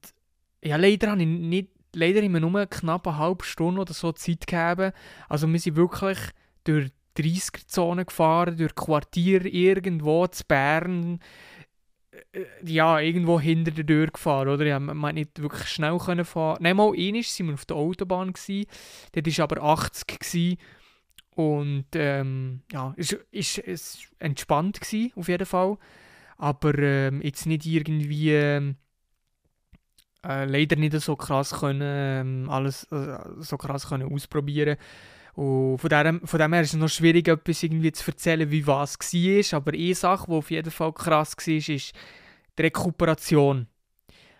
ja, 0.63 0.75
leider 0.75 1.11
habe 1.11 1.21
ich 1.21 1.27
nicht 1.27 1.69
leider 1.93 2.21
immer 2.21 2.39
nur 2.39 2.65
knapp 2.65 3.07
eine 3.07 3.17
halbe 3.17 3.45
Stunde 3.45 3.81
oder 3.81 3.93
so 3.93 4.11
Zeit 4.11 4.45
gegeben. 4.45 4.91
Also 5.29 5.47
wir 5.47 5.59
sind 5.59 5.77
wirklich 5.77 6.17
durch 6.65 6.91
30er-Zone 7.17 8.05
gefahren, 8.05 8.57
durch 8.57 8.75
Quartier 8.75 9.45
irgendwo 9.45 10.27
zu 10.27 10.43
Bern. 10.45 11.19
Äh, 12.31 12.45
ja, 12.63 12.99
irgendwo 12.99 13.39
hinter 13.39 13.71
der 13.71 13.85
Tür 13.85 14.07
gefahren, 14.07 14.47
oder? 14.47 14.65
Ja, 14.65 14.79
man 14.79 14.99
konnte 14.99 15.15
nicht 15.15 15.41
wirklich 15.41 15.67
schnell 15.67 15.97
können 15.97 16.25
fahren. 16.25 16.57
Nein, 16.61 16.75
mal 16.75 16.93
einmal 16.93 16.97
waren 16.97 17.47
wir 17.47 17.53
auf 17.53 17.65
der 17.65 17.77
Autobahn. 17.77 18.33
Gewesen. 18.33 18.65
Dort 19.11 19.37
war 19.37 19.43
aber 19.43 19.63
80 19.63 20.19
gewesen. 20.19 20.57
Und 21.31 21.87
ähm, 21.93 22.61
ja, 22.71 22.93
es 22.97 23.13
war 23.13 24.05
entspannt 24.19 24.79
gewesen, 24.79 25.11
auf 25.15 25.27
jeden 25.27 25.45
Fall. 25.45 25.77
Aber 26.37 26.77
ähm, 26.77 27.21
jetzt 27.21 27.45
nicht 27.45 27.65
irgendwie... 27.65 28.31
Ähm, 28.31 28.75
äh, 30.25 30.45
leider 30.45 30.75
nicht 30.75 30.99
so 31.01 31.15
krass 31.15 31.51
können, 31.51 31.81
ähm, 32.45 32.49
alles 32.49 32.85
äh, 32.91 33.19
so 33.37 33.57
krass 33.57 33.87
können 33.87 34.11
ausprobieren 34.11 34.77
und 35.35 35.79
von 35.79 35.89
dem, 35.89 36.25
von 36.25 36.39
dem 36.39 36.53
her 36.53 36.61
ist 36.61 36.73
es 36.73 36.79
noch 36.79 36.87
schwierig, 36.87 37.27
etwas 37.27 37.61
irgendwie 37.61 37.91
zu 37.91 38.09
erzählen, 38.09 38.49
wie 38.49 38.65
was 38.65 38.97
war. 38.97 39.57
Aber 39.57 39.73
eine 39.73 39.93
Sache, 39.93 40.25
die 40.27 40.33
auf 40.33 40.49
jeden 40.49 40.71
Fall 40.71 40.93
krass 40.93 41.35
war, 41.35 41.53
ist 41.53 41.93
die 42.57 42.61
Rekuperation. 42.61 43.67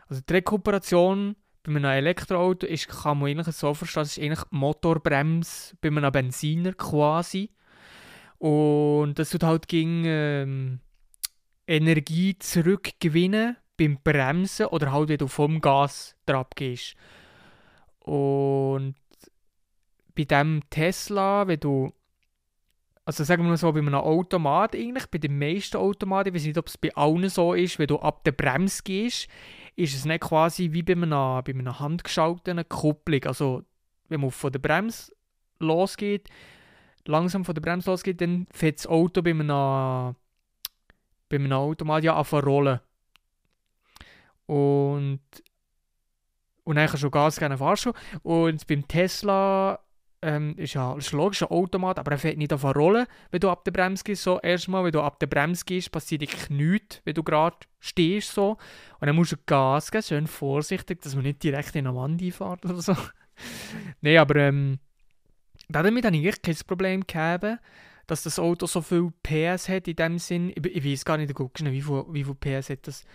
Also 0.07 0.21
die 0.27 0.33
Rekuperation 0.33 1.35
bei 1.63 1.71
einem 1.71 1.83
Elektroauto 1.85 2.65
ist, 2.65 2.87
kann 2.87 3.19
man 3.19 3.29
eigentlich 3.29 3.55
so 3.55 3.73
verstehen, 3.73 4.03
ist 4.03 4.19
eigentlich 4.19 4.45
Motorbremse 4.51 5.75
bei 5.81 5.89
einem 5.89 6.11
Benziner 6.11 6.71
quasi. 6.73 7.49
Und 8.37 9.19
das 9.19 9.31
tut 9.31 9.43
halt 9.43 9.67
gegen 9.67 10.03
ähm, 10.05 10.79
Energie 11.67 12.37
zurückgewinnen 12.39 13.57
beim 13.77 13.97
Bremsen 14.01 14.67
oder 14.67 14.93
halt, 14.93 15.09
wenn 15.09 15.17
du 15.17 15.27
vom 15.27 15.59
Gas 15.59 16.15
drauf 16.25 16.47
gehst. 16.55 16.95
Und 17.99 18.95
bei 20.15 20.23
dem 20.23 20.61
Tesla, 20.69 21.47
wenn 21.47 21.59
du 21.59 21.93
also 23.05 23.23
sagen 23.23 23.43
wir 23.43 23.49
mal 23.49 23.57
so, 23.57 23.71
bei 23.71 23.79
einem 23.79 23.93
Automat 23.93 24.75
eigentlich, 24.75 25.05
bei 25.07 25.19
den 25.19 25.37
meisten 25.37 25.77
Automaten, 25.77 26.29
ich 26.29 26.35
weiß 26.35 26.45
nicht, 26.45 26.57
ob 26.57 26.67
es 26.67 26.77
bei 26.77 26.93
allen 26.95 27.29
so 27.29 27.53
ist, 27.53 27.77
wenn 27.77 27.85
du 27.85 27.99
ab 27.99 28.23
der 28.23 28.31
Bremse 28.31 28.81
gehst, 28.83 29.27
ist 29.75 29.93
es 29.93 30.05
nicht 30.05 30.21
quasi 30.21 30.71
wie 30.71 30.81
bei 30.81 30.93
einer, 30.93 31.43
bei 31.43 31.53
einer 31.53 31.79
handgeschalteten 31.79 32.67
Kupplung. 32.67 33.23
Also 33.25 33.63
wenn 34.09 34.21
man 34.21 34.31
von 34.31 34.51
der 34.51 34.59
Bremse 34.59 35.11
losgeht, 35.59 36.29
langsam 37.05 37.45
von 37.45 37.53
der 37.53 37.61
Bremse 37.61 37.91
losgeht, 37.91 38.21
dann 38.21 38.47
fährt 38.51 38.79
das 38.79 38.87
Auto 38.87 39.21
bei 39.21 39.31
einem, 39.31 39.47
bei 41.29 41.35
einem 41.35 41.51
Automat 41.51 42.03
ja 42.03 42.19
an 42.19 42.39
rollen. 42.39 42.79
Und 44.47 45.21
und 46.63 46.77
dann 46.77 46.87
kannst 46.87 47.03
du 47.03 47.11
Gas 47.11 47.37
geben, 47.37 47.59
fahrst. 47.59 47.91
Und 48.23 48.65
beim 48.65 48.87
Tesla 48.87 49.79
ähm, 50.25 50.55
ist 50.57 50.73
ja 50.73 50.95
ist 50.97 51.11
logisch 51.11 51.43
ein 51.43 51.49
Automat, 51.49 51.99
aber 51.99 52.11
er 52.11 52.17
fährt 52.17 52.37
nicht 52.37 52.51
auf 52.51 52.65
eine 52.65 52.73
Rolle, 52.73 53.07
wenn 53.29 53.39
du 53.39 53.49
ab 53.49 53.63
der 53.63 53.71
Bremse 53.71 54.03
gehst. 54.03 54.23
So, 54.23 54.39
erstmal, 54.39 54.83
wenn 54.83 54.91
du 54.91 55.01
ab 55.01 55.19
der 55.19 55.27
Bremse 55.27 55.63
gehst, 55.63 55.91
passiert 55.91 56.23
dich 56.23 56.49
nichts, 56.49 57.01
wenn 57.05 57.13
du 57.13 57.23
gerade 57.23 57.57
stehst. 57.79 58.33
So. 58.33 58.57
Und 58.99 59.07
dann 59.07 59.15
musst 59.15 59.33
du 59.33 59.37
Gas 59.45 59.91
geben, 59.91 60.03
schön 60.03 60.27
vorsichtig, 60.27 61.01
dass 61.01 61.13
man 61.13 61.23
nicht 61.23 61.43
direkt 61.43 61.75
in 61.75 61.85
eine 61.85 61.95
Wand 61.95 62.21
einfährt 62.23 62.65
oder 62.65 62.81
so. 62.81 62.95
Nein, 64.01 64.17
aber 64.17 64.35
ähm, 64.37 64.79
damit 65.69 66.05
habe 66.05 66.17
ich 66.17 66.25
echt 66.25 66.43
kein 66.43 66.55
Problem 66.65 67.05
gehabt, 67.05 67.59
dass 68.07 68.23
das 68.23 68.39
Auto 68.39 68.65
so 68.65 68.81
viel 68.81 69.11
PS 69.21 69.69
hat 69.69 69.87
in 69.87 69.95
dem 69.95 70.17
Sinn. 70.17 70.49
Ich, 70.49 70.65
ich 70.65 70.85
weiß 70.85 71.05
gar 71.05 71.17
nicht, 71.17 71.37
wie 71.37 71.81
viel, 71.81 72.05
wie 72.09 72.23
viel 72.23 72.35
PS 72.35 72.71
hat 72.71 72.87
das 72.87 73.05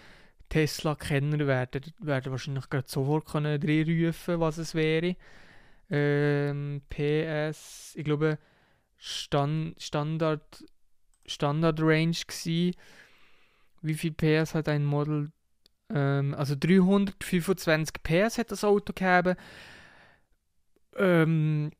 Tesla-Kenner 0.49 1.47
werden, 1.47 1.83
werden 1.99 2.31
wahrscheinlich 2.31 2.69
gerade 2.71 2.88
sofort 2.88 3.26
können 3.26 3.61
reinrufen, 3.61 4.38
was 4.38 4.59
es 4.59 4.75
wäre. 4.75 5.17
Ähm, 5.90 6.82
PS, 6.88 7.94
ich 7.97 8.04
glaube, 8.04 8.38
Stand, 8.97 9.80
Standard, 9.82 10.64
Standard 11.26 11.80
Range 11.80 12.16
gsi. 12.26 12.75
Wie 13.82 13.94
viel 13.94 14.12
PS 14.12 14.54
hat 14.54 14.68
ein 14.68 14.85
Model? 14.85 15.32
Ähm, 15.92 16.35
also 16.35 16.54
325 16.54 18.02
PS 18.02 18.38
hat 18.38 18.52
das 18.52 18.62
Auto 18.64 18.92
gehabt. 18.92 19.37
Ähm, 20.97 21.70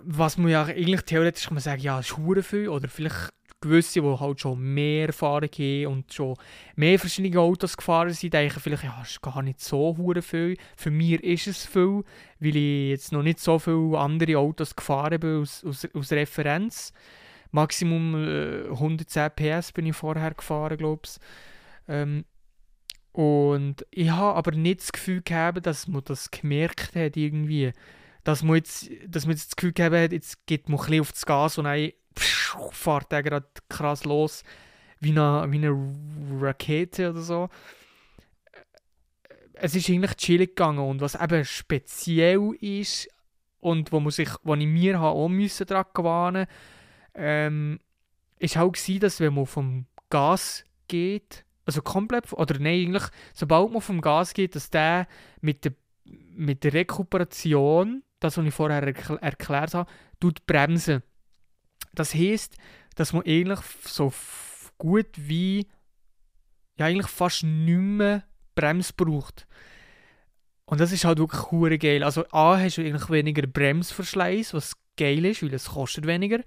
was 0.00 0.38
man 0.38 0.48
ja 0.48 0.64
eigentlich 0.64 1.02
theoretisch 1.02 1.44
kann 1.44 1.54
man 1.54 1.62
sagen, 1.62 1.82
ja, 1.82 2.00
ist 2.00 2.16
viel 2.42 2.68
oder 2.68 2.88
vielleicht 2.88 3.32
gewisse, 3.64 4.00
die 4.00 4.18
halt 4.20 4.40
schon 4.40 4.60
mehr 4.60 5.06
Erfahrung 5.06 5.48
haben 5.48 5.86
und 5.86 6.12
schon 6.12 6.36
mehr 6.76 6.98
verschiedene 6.98 7.40
Autos 7.40 7.76
gefahren 7.76 8.12
sind, 8.12 8.34
denken 8.34 8.60
vielleicht, 8.60 8.84
ja, 8.84 9.02
ist 9.02 9.20
gar 9.22 9.42
nicht 9.42 9.60
so 9.60 9.94
viel. 10.22 10.56
Für 10.76 10.90
mich 10.90 11.22
ist 11.24 11.46
es 11.46 11.66
viel, 11.66 12.04
weil 12.40 12.56
ich 12.56 12.90
jetzt 12.90 13.12
noch 13.12 13.22
nicht 13.22 13.40
so 13.40 13.58
viele 13.58 13.98
andere 13.98 14.38
Autos 14.38 14.76
gefahren 14.76 15.20
bin 15.20 15.42
aus, 15.42 15.64
aus, 15.64 15.88
aus 15.92 16.12
Referenz. 16.12 16.92
Maximum 17.50 18.14
äh, 18.16 18.68
110 18.70 19.30
PS 19.36 19.72
bin 19.72 19.86
ich 19.86 19.96
vorher 19.96 20.34
gefahren, 20.34 20.76
glaube 20.76 21.02
ich. 21.04 21.18
Ähm, 21.88 22.24
und 23.12 23.86
ich 23.92 24.10
habe 24.10 24.36
aber 24.36 24.50
nicht 24.50 24.80
das 24.80 24.90
Gefühl 24.90 25.22
gehabt, 25.22 25.64
dass 25.64 25.86
man 25.86 26.02
das 26.04 26.32
gemerkt 26.32 26.96
hat 26.96 27.16
irgendwie. 27.16 27.70
Dass 28.24 28.42
man 28.42 28.56
jetzt, 28.56 28.90
dass 29.06 29.24
man 29.24 29.36
jetzt 29.36 29.52
das 29.52 29.56
Gefühl 29.56 29.72
gehabt 29.72 29.94
hat, 29.94 30.12
jetzt 30.12 30.44
geht 30.46 30.68
man 30.68 30.80
ein 30.80 30.86
bisschen 30.86 31.00
auf 31.00 31.12
das 31.12 31.26
Gas 31.26 31.58
und 31.58 31.64
dann 31.64 31.90
fährt 32.72 33.12
der 33.12 33.22
gerade 33.22 33.46
krass 33.68 34.04
los, 34.04 34.44
wie 35.00 35.10
eine, 35.10 35.50
wie 35.50 35.58
eine 35.58 35.94
Rakete 36.40 37.10
oder 37.10 37.20
so. 37.20 37.48
Es 39.54 39.74
ist 39.74 39.88
eigentlich 39.88 40.16
chillig 40.16 40.56
gegangen 40.56 40.80
und 40.80 41.00
was 41.00 41.14
eben 41.14 41.44
speziell 41.44 42.52
ist 42.60 43.08
und 43.60 43.92
wo, 43.92 44.00
man 44.00 44.10
sich, 44.10 44.28
wo 44.42 44.54
ich 44.54 44.66
mir 44.66 45.00
auch 45.00 45.28
müssen 45.28 45.66
daran 45.66 45.86
gewöhnen 45.94 46.46
ähm, 47.14 47.78
halt 48.40 48.72
gewesen, 48.74 49.00
dass 49.00 49.20
wenn 49.20 49.34
man 49.34 49.46
vom 49.46 49.86
Gas 50.10 50.64
geht, 50.88 51.44
also 51.66 51.80
komplett, 51.82 52.32
oder 52.32 52.58
nein, 52.58 52.86
eigentlich, 52.86 53.04
sobald 53.32 53.72
man 53.72 53.80
vom 53.80 54.00
Gas 54.00 54.34
geht, 54.34 54.54
dass 54.54 54.70
der 54.70 55.06
mit 55.40 55.64
der, 55.64 55.72
mit 56.04 56.64
der 56.64 56.74
Rekuperation, 56.74 58.02
das, 58.20 58.36
was 58.36 58.44
ich 58.44 58.54
vorher 58.54 58.82
erkl 58.82 59.16
erklärt 59.18 59.74
habe, 59.74 59.90
tut 60.20 60.46
bremsen. 60.46 61.02
Das 61.94 62.14
heisst, 62.14 62.56
dass 62.96 63.12
man 63.12 63.24
eigentlich 63.26 63.60
so 63.84 64.12
gut 64.78 65.06
wie 65.16 65.66
ja 66.76 66.86
eigentlich 66.86 67.08
fast 67.08 67.44
nicht 67.44 67.78
mehr 67.78 68.24
Bremse 68.54 68.92
braucht. 68.96 69.46
Und 70.66 70.80
das 70.80 70.92
ist 70.92 71.04
halt 71.04 71.18
wirklich 71.18 71.50
hure 71.50 71.78
geil. 71.78 72.02
Also 72.02 72.24
A 72.30 72.58
hast 72.58 72.78
du 72.78 72.82
eigentlich 72.82 73.10
weniger 73.10 73.46
Bremsverschleiß, 73.46 74.54
was 74.54 74.76
geil 74.96 75.24
ist, 75.24 75.42
weil 75.42 75.52
es 75.52 75.66
kostet 75.66 76.06
weniger. 76.06 76.40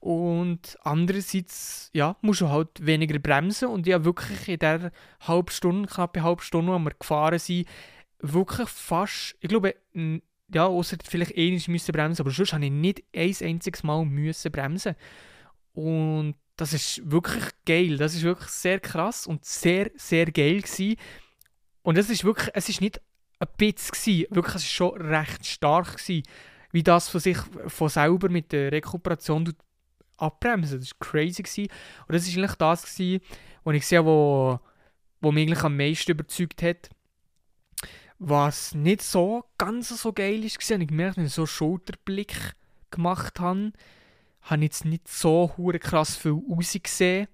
Und 0.00 0.76
andererseits, 0.82 1.90
ja, 1.94 2.16
musst 2.20 2.42
du 2.42 2.48
halt 2.50 2.84
weniger 2.84 3.18
bremsen. 3.18 3.68
Und 3.68 3.86
ja, 3.86 4.04
wirklich 4.04 4.48
in 4.48 4.58
der 4.58 4.92
halben 5.20 5.50
Stunde, 5.50 5.88
knappe 5.88 6.22
halbe 6.22 6.42
Stunde, 6.42 6.72
wo 6.72 6.78
wir 6.78 6.92
gefahren 6.98 7.38
sind, 7.38 7.66
wirklich 8.18 8.68
fast, 8.68 9.36
ich 9.40 9.48
glaube, 9.48 9.74
ja, 10.54 10.66
außer 10.66 10.96
vielleicht 11.04 11.36
ähnlich 11.36 11.68
müssen 11.68 11.92
bremsen, 11.92 12.22
aber 12.22 12.30
sonst 12.30 12.52
habe 12.52 12.64
ich 12.64 12.70
nicht 12.70 13.02
ein 13.14 13.34
einziges 13.40 13.82
Mal 13.82 14.04
müssen 14.04 14.52
bremsen. 14.52 14.94
Und 15.72 16.36
das 16.56 16.72
ist 16.72 17.10
wirklich 17.10 17.44
geil. 17.66 17.96
Das 17.96 18.14
ist 18.14 18.22
wirklich 18.22 18.48
sehr 18.50 18.80
krass 18.80 19.26
und 19.26 19.44
sehr, 19.44 19.90
sehr 19.96 20.26
geil 20.26 20.62
gewesen. 20.62 20.96
Und 21.82 21.98
es 21.98 22.08
ist 22.10 22.24
wirklich, 22.24 22.50
es 22.54 22.68
ist 22.68 22.80
nicht 22.80 23.00
ein 23.40 23.48
bisschen 23.56 24.26
wirklich, 24.30 24.56
es 24.56 24.62
ist 24.62 24.70
schon 24.70 25.00
recht 25.00 25.44
stark 25.44 25.96
gewesen, 25.96 26.22
wie 26.72 26.82
das 26.82 27.08
von 27.08 27.20
sich, 27.20 27.38
von 27.66 27.88
selber 27.88 28.28
mit 28.28 28.52
der 28.52 28.72
Rekuperation 28.72 29.52
abbremsen. 30.16 30.80
Das 30.80 30.90
war 30.90 30.98
crazy 31.08 31.42
gewesen. 31.42 31.68
Und 32.06 32.14
das 32.14 32.26
ist 32.26 32.36
eigentlich 32.36 32.54
das 32.54 32.82
gewesen, 32.82 33.20
was 33.64 33.74
ich 33.74 33.86
sehe, 33.86 34.04
wo, 34.04 34.60
wo 35.20 35.32
mich 35.32 35.46
eigentlich 35.46 35.64
am 35.64 35.76
meisten 35.76 36.12
überzeugt 36.12 36.62
hat. 36.62 36.90
Was 38.18 38.74
nicht 38.74 39.02
so 39.02 39.44
ganz 39.58 39.88
so 39.88 40.12
geil 40.12 40.44
ist, 40.44 40.70
war, 40.70 40.80
ich 40.80 40.88
gemerkt, 40.88 41.16
wenn 41.16 41.26
ich 41.26 41.32
so 41.32 41.42
einen 41.42 41.46
Schulterblick 41.48 42.54
gemacht 42.90 43.40
habe, 43.40 43.72
habe 44.42 44.56
ich 44.62 44.68
jetzt 44.68 44.84
nicht 44.84 45.08
so 45.08 45.52
hure 45.56 45.78
krass 45.78 46.16
viel 46.16 46.40
rausgesehen. 46.48 47.28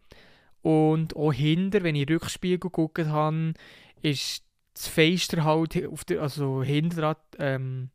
Und 0.62 1.16
auch 1.16 1.32
hinter, 1.32 1.82
wenn 1.82 1.94
ich 1.94 2.08
Rückspiegel 2.08 2.58
geguckt 2.58 3.06
habe, 3.06 3.54
ist 4.02 4.42
das 4.74 4.88
Fenster 4.88 5.44
halt, 5.44 5.86
auf 5.86 6.04
der, 6.04 6.22
also 6.22 6.62
hinter 6.62 7.16
ähm, 7.38 7.90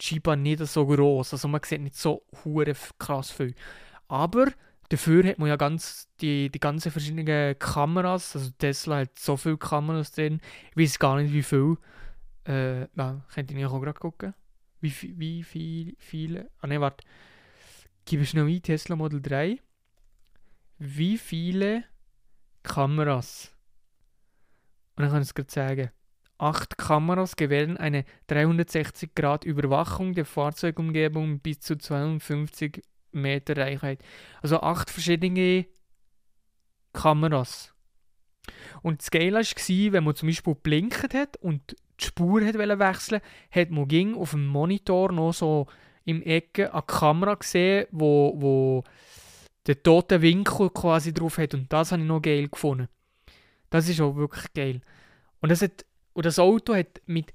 die 0.00 0.20
nicht 0.36 0.66
so 0.66 0.86
groß. 0.86 1.32
Also 1.32 1.48
man 1.48 1.60
sieht 1.64 1.80
nicht 1.80 1.96
so 1.96 2.22
hure 2.44 2.74
krass 2.98 3.30
viel. 3.30 3.54
Aber 4.06 4.46
dafür 4.88 5.24
hat 5.24 5.38
man 5.38 5.48
ja 5.48 5.56
ganz 5.56 6.08
die, 6.20 6.50
die 6.50 6.60
ganzen 6.60 6.92
verschiedenen 6.92 7.58
Kameras. 7.58 8.36
Also 8.36 8.50
Tesla 8.58 9.00
hat 9.00 9.18
so 9.18 9.36
viele 9.36 9.58
Kameras 9.58 10.12
drin. 10.12 10.40
Ich 10.70 10.76
weiß 10.76 10.98
gar 10.98 11.20
nicht 11.20 11.32
wie 11.32 11.42
viel. 11.42 11.76
Äh, 12.48 12.88
ja, 12.96 13.22
könnt 13.32 13.50
ihr 13.50 13.70
auch 13.70 13.80
gerade 13.80 14.00
gucken. 14.00 14.34
Wie, 14.80 14.92
wie 15.18 15.42
viel, 15.42 15.94
viele. 15.98 16.50
Ah 16.60 16.66
ne, 16.66 16.80
warte. 16.80 17.04
Gib 18.06 18.24
schnell 18.26 18.46
ein 18.46 18.62
Tesla 18.62 18.96
Model 18.96 19.20
3. 19.20 19.60
Wie 20.78 21.18
viele 21.18 21.84
Kameras? 22.62 23.54
Und 24.96 25.02
dann 25.02 25.12
kann 25.12 25.22
ich 25.22 25.28
es 25.28 25.34
gerade 25.34 25.52
sagen. 25.52 25.90
Acht 26.38 26.78
Kameras 26.78 27.36
gewähren 27.36 27.76
eine 27.76 28.04
360 28.28 29.14
Grad 29.14 29.44
Überwachung 29.44 30.14
der 30.14 30.24
Fahrzeugumgebung 30.24 31.40
bis 31.40 31.60
zu 31.60 31.76
52 31.76 32.82
Meter 33.10 33.56
Reichweite. 33.56 34.04
Also 34.40 34.60
acht 34.60 34.88
verschiedene 34.88 35.66
Kameras. 36.92 37.74
Und 38.82 39.02
das 39.02 39.10
Geile 39.10 39.40
war, 39.40 39.92
wenn 39.92 40.04
man 40.04 40.14
zum 40.14 40.28
Beispiel 40.28 40.54
blinkt 40.54 41.12
hat 41.12 41.36
und 41.38 41.76
die 42.00 42.04
Spur 42.04 42.44
hat 42.44 42.54
wechseln 42.54 43.20
hat 43.50 43.70
man 43.70 43.88
ging 43.88 44.14
auf 44.14 44.30
dem 44.32 44.46
Monitor 44.46 45.12
noch 45.12 45.32
so 45.32 45.66
im 46.04 46.22
Ecke 46.22 46.72
eine 46.72 46.82
Kamera 46.82 47.34
gesehen, 47.34 47.86
wo, 47.90 48.32
wo 48.36 48.84
den 49.66 49.82
toten 49.82 50.22
Winkel 50.22 50.70
quasi 50.70 51.12
drauf 51.12 51.36
hat. 51.38 51.54
Und 51.54 51.70
das 51.72 51.92
habe 51.92 52.00
ich 52.02 52.08
noch 52.08 52.22
geil 52.22 52.48
gefunden. 52.48 52.88
Das 53.68 53.88
ist 53.88 54.00
auch 54.00 54.16
wirklich 54.16 54.52
geil. 54.54 54.80
Und 55.40 55.50
das, 55.50 55.60
hat, 55.60 55.84
und 56.14 56.24
das 56.24 56.38
Auto 56.38 56.74
hat 56.74 57.02
mit, 57.06 57.34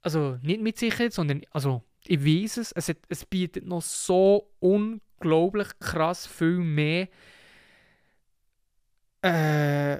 also 0.00 0.38
nicht 0.42 0.60
mit 0.60 0.78
Sicherheit, 0.78 1.12
sondern, 1.12 1.42
also 1.50 1.82
ich 2.06 2.24
weiß 2.24 2.58
es, 2.58 2.72
es, 2.72 2.88
hat, 2.88 2.98
es 3.08 3.24
bietet 3.24 3.66
noch 3.66 3.82
so 3.82 4.50
unglaublich 4.60 5.68
krass 5.80 6.26
viel 6.26 6.58
mehr 6.58 7.08
äh, 9.22 9.98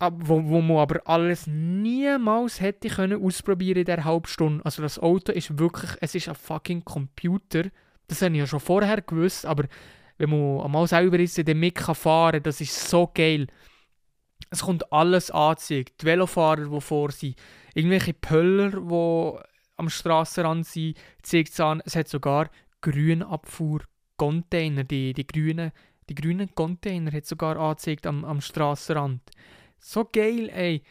wo, 0.00 0.42
wo 0.44 0.60
man 0.60 0.78
aber 0.78 1.00
alles 1.06 1.46
niemals 1.46 2.60
hätte 2.60 2.88
können 2.88 3.22
ausprobieren 3.22 3.78
in 3.78 3.84
der 3.84 4.04
halben 4.04 4.26
Stunde. 4.26 4.64
Also 4.64 4.82
das 4.82 4.98
Auto 4.98 5.32
ist 5.32 5.58
wirklich, 5.58 5.90
es 6.00 6.14
ist 6.14 6.28
ein 6.28 6.34
fucking 6.34 6.84
Computer. 6.84 7.64
Das 8.08 8.22
habe 8.22 8.34
ich 8.34 8.40
ja 8.40 8.46
schon 8.46 8.60
vorher 8.60 9.00
gewusst, 9.00 9.46
aber 9.46 9.64
wenn 10.18 10.30
man 10.30 10.64
einmal 10.64 10.86
selber 10.86 11.18
ist, 11.18 11.38
in 11.38 11.46
damit 11.46 11.78
fahren 11.78 12.32
kann, 12.32 12.42
das 12.42 12.60
ist 12.60 12.88
so 12.88 13.10
geil. 13.12 13.46
Es 14.50 14.62
kommt 14.62 14.92
alles 14.92 15.30
angezeigt. 15.30 16.02
Die 16.02 16.06
Velofahrer, 16.06 16.68
die 16.68 16.80
vor 16.80 17.10
sind, 17.10 17.36
irgendwelche 17.74 18.14
Pöller, 18.14 18.70
die 18.70 19.32
am 19.76 19.88
Strassenrand 19.88 20.66
sind, 20.66 20.96
zeigt 21.22 21.52
es 21.52 21.60
an. 21.60 21.82
Es 21.84 21.96
hat 21.96 22.08
sogar 22.08 22.50
Grünabfuhr-Container, 22.82 24.84
die, 24.84 25.14
die 25.14 25.26
grünen 25.26 25.72
die 26.08 26.14
grünen 26.14 26.54
Container 26.54 27.12
hat 27.12 27.26
sogar 27.26 27.56
angezeigt 27.56 28.06
am, 28.06 28.24
am 28.24 28.40
Strassenrand. 28.40 29.20
So 29.86 30.06
geil, 30.10 30.48
ey. 30.48 30.82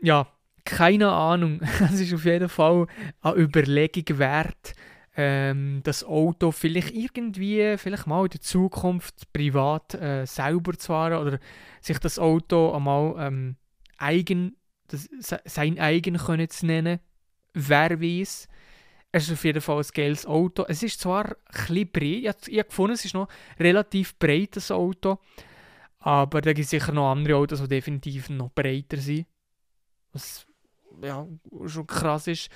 Ja, 0.00 0.28
keine 0.64 1.10
Ahnung. 1.10 1.60
Es 1.80 1.98
ist 1.98 2.14
auf 2.14 2.24
jeden 2.24 2.48
Fall 2.48 2.86
eine 3.22 3.36
Überlegung 3.36 4.18
wert, 4.18 4.74
ähm, 5.16 5.80
das 5.82 6.04
Auto 6.04 6.52
vielleicht 6.52 6.94
irgendwie, 6.94 7.76
vielleicht 7.76 8.06
mal 8.06 8.22
in 8.22 8.30
der 8.30 8.40
Zukunft 8.40 9.32
privat 9.32 9.94
äh, 9.94 10.26
selber 10.26 10.78
zu 10.78 10.86
fahren 10.86 11.14
oder 11.14 11.40
sich 11.80 11.98
das 11.98 12.20
Auto 12.20 12.70
einmal 12.70 13.16
ähm, 13.18 13.56
eigen, 13.98 14.56
das, 14.86 15.08
sein 15.44 15.80
eigen 15.80 16.18
können 16.18 16.48
zu 16.48 16.66
nennen. 16.66 17.00
Wer 17.52 18.00
weiß. 18.00 18.46
Es 19.10 19.24
ist 19.24 19.32
auf 19.32 19.44
jeden 19.44 19.60
Fall 19.60 19.78
ein 19.78 19.90
geiles 19.92 20.24
Auto. 20.24 20.64
Es 20.68 20.84
ist 20.84 21.00
zwar 21.00 21.26
ein 21.26 21.34
bisschen 21.66 21.90
breit, 21.90 22.46
ich, 22.46 22.58
habe 22.58 22.68
gefunden, 22.68 22.94
es 22.94 23.04
ist 23.04 23.14
noch 23.14 23.28
relativ 23.58 24.16
breit, 24.20 24.54
das 24.54 24.70
Auto. 24.70 25.18
Aber 26.06 26.40
da 26.40 26.52
gibt 26.52 26.66
es 26.66 26.70
sicher 26.70 26.92
noch 26.92 27.10
andere 27.10 27.34
Autos, 27.34 27.60
die 27.62 27.66
definitiv 27.66 28.30
noch 28.30 28.52
breiter 28.52 28.96
sind. 28.96 29.26
Was 30.12 30.46
ja, 31.02 31.26
schon 31.66 31.86
krass 31.88 32.28
ist. 32.28 32.48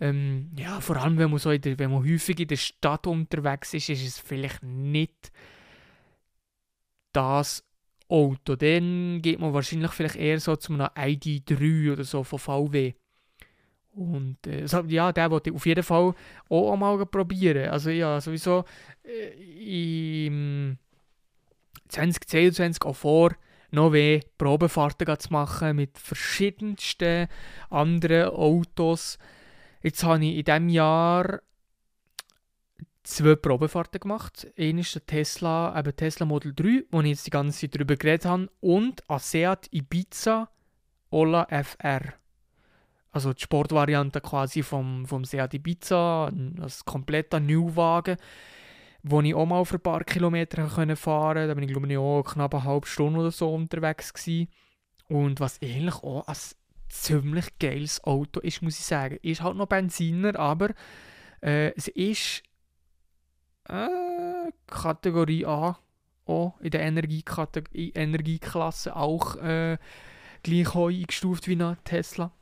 Ähm, 0.00 0.50
ja, 0.58 0.80
vor 0.80 0.96
allem, 0.96 1.16
wenn 1.16 1.30
man, 1.30 1.38
so 1.38 1.56
der, 1.56 1.78
wenn 1.78 1.92
man 1.92 2.02
häufig 2.02 2.40
in 2.40 2.48
der 2.48 2.56
Stadt 2.56 3.06
unterwegs 3.06 3.72
ist, 3.72 3.88
ist 3.88 4.04
es 4.04 4.18
vielleicht 4.18 4.64
nicht 4.64 5.30
das 7.12 7.64
Auto. 8.08 8.56
Dann 8.56 9.22
geht 9.22 9.38
man 9.38 9.54
wahrscheinlich 9.54 9.92
vielleicht 9.92 10.16
eher 10.16 10.40
so 10.40 10.56
zu 10.56 10.72
einem 10.72 10.86
ID3 10.86 11.92
oder 11.92 12.02
so 12.02 12.24
von 12.24 12.40
VW. 12.40 12.94
Und 13.92 14.44
äh, 14.44 14.66
ja, 14.88 15.12
der 15.12 15.30
wollte 15.30 15.50
ich 15.50 15.56
auf 15.56 15.66
jeden 15.66 15.84
Fall 15.84 16.14
auch 16.48 16.72
einmal 16.72 17.06
probieren. 17.06 17.68
Also 17.68 17.90
ja, 17.90 18.20
sowieso 18.20 18.64
äh, 19.04 20.26
im 20.26 20.78
2022 21.88 22.82
auch 22.84 22.96
vor, 22.96 23.32
noch 23.70 23.90
mehr 23.90 24.20
Probefahrten 24.38 25.18
zu 25.18 25.32
machen 25.32 25.76
mit 25.76 25.98
verschiedensten 25.98 27.28
anderen 27.70 28.30
Autos. 28.30 29.18
Jetzt 29.82 30.04
habe 30.04 30.24
ich 30.24 30.36
in 30.36 30.44
diesem 30.44 30.68
Jahr 30.68 31.40
zwei 33.02 33.36
Probefahrten 33.36 34.00
gemacht. 34.00 34.46
Eine 34.58 34.80
ist 34.80 34.94
der 34.94 35.06
Tesla, 35.06 35.78
eben 35.78 35.96
Tesla 35.96 36.26
Model 36.26 36.54
3, 36.54 36.84
wo 36.90 37.00
ich 37.00 37.08
jetzt 37.08 37.26
die 37.26 37.30
ganze 37.30 37.60
Zeit 37.60 37.74
darüber 37.74 37.96
geredet 37.96 38.26
habe, 38.26 38.50
und 38.60 39.08
ein 39.08 39.18
Seat 39.18 39.68
Ibiza 39.70 40.50
Ola 41.10 41.46
FR 41.50 42.18
also 43.10 43.32
die 43.32 43.42
Sportvariante 43.42 44.20
quasi 44.20 44.62
vom, 44.62 45.06
vom 45.06 45.24
Seat 45.24 45.54
Ibiza, 45.54 46.26
ein 46.26 46.54
kompletter 46.84 47.40
Neuwagen, 47.40 48.16
wo 49.10 49.20
ich 49.20 49.34
auch 49.34 49.46
mal 49.46 49.64
für 49.64 49.76
ein 49.76 49.82
paar 49.82 50.04
Kilometer 50.04 50.68
fahren 50.68 50.96
konnte. 50.96 51.48
Da 51.48 51.54
bin 51.54 51.64
ich 51.64 51.70
glaube 51.70 51.90
ich 51.90 51.98
auch 51.98 52.22
knapp 52.22 52.54
eine 52.54 52.64
halbe 52.64 52.86
Stunde 52.86 53.20
oder 53.20 53.30
so 53.30 53.52
unterwegs 53.52 54.12
gewesen. 54.12 54.48
Und 55.08 55.40
was 55.40 55.60
eigentlich 55.62 56.02
auch 56.02 56.26
ein 56.26 56.36
ziemlich 56.88 57.58
geiles 57.58 58.02
Auto 58.04 58.40
ist, 58.40 58.62
muss 58.62 58.78
ich 58.78 58.84
sagen. 58.84 59.18
Ist 59.22 59.42
halt 59.42 59.56
noch 59.56 59.66
Benziner, 59.66 60.38
aber 60.38 60.70
äh, 61.42 61.72
es 61.74 61.88
ist 61.88 62.42
äh, 63.68 64.50
Kategorie 64.66 65.46
A, 65.46 65.78
auch 66.26 66.60
in 66.60 66.70
der 66.70 66.82
Energieklasse 66.82 68.96
auch 68.96 69.36
äh, 69.36 69.78
gleich 70.42 70.74
eingestuft 70.74 71.48
wie 71.48 71.62
ein 71.62 71.76
Tesla 71.84 72.32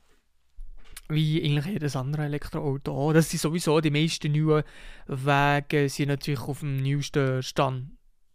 wie 1.08 1.42
eigentlich 1.44 1.66
jedes 1.66 1.96
andere 1.96 2.24
Elektroauto 2.24 2.92
auch. 2.92 3.12
Das 3.12 3.30
sind 3.30 3.40
sowieso 3.40 3.80
die 3.80 3.90
meisten 3.90 4.32
neuen 4.32 4.64
Wege 5.06 5.88
sind 5.88 6.08
natürlich 6.08 6.40
auf 6.40 6.60
dem 6.60 6.82
neuesten 6.82 7.42
Stand. 7.42 7.90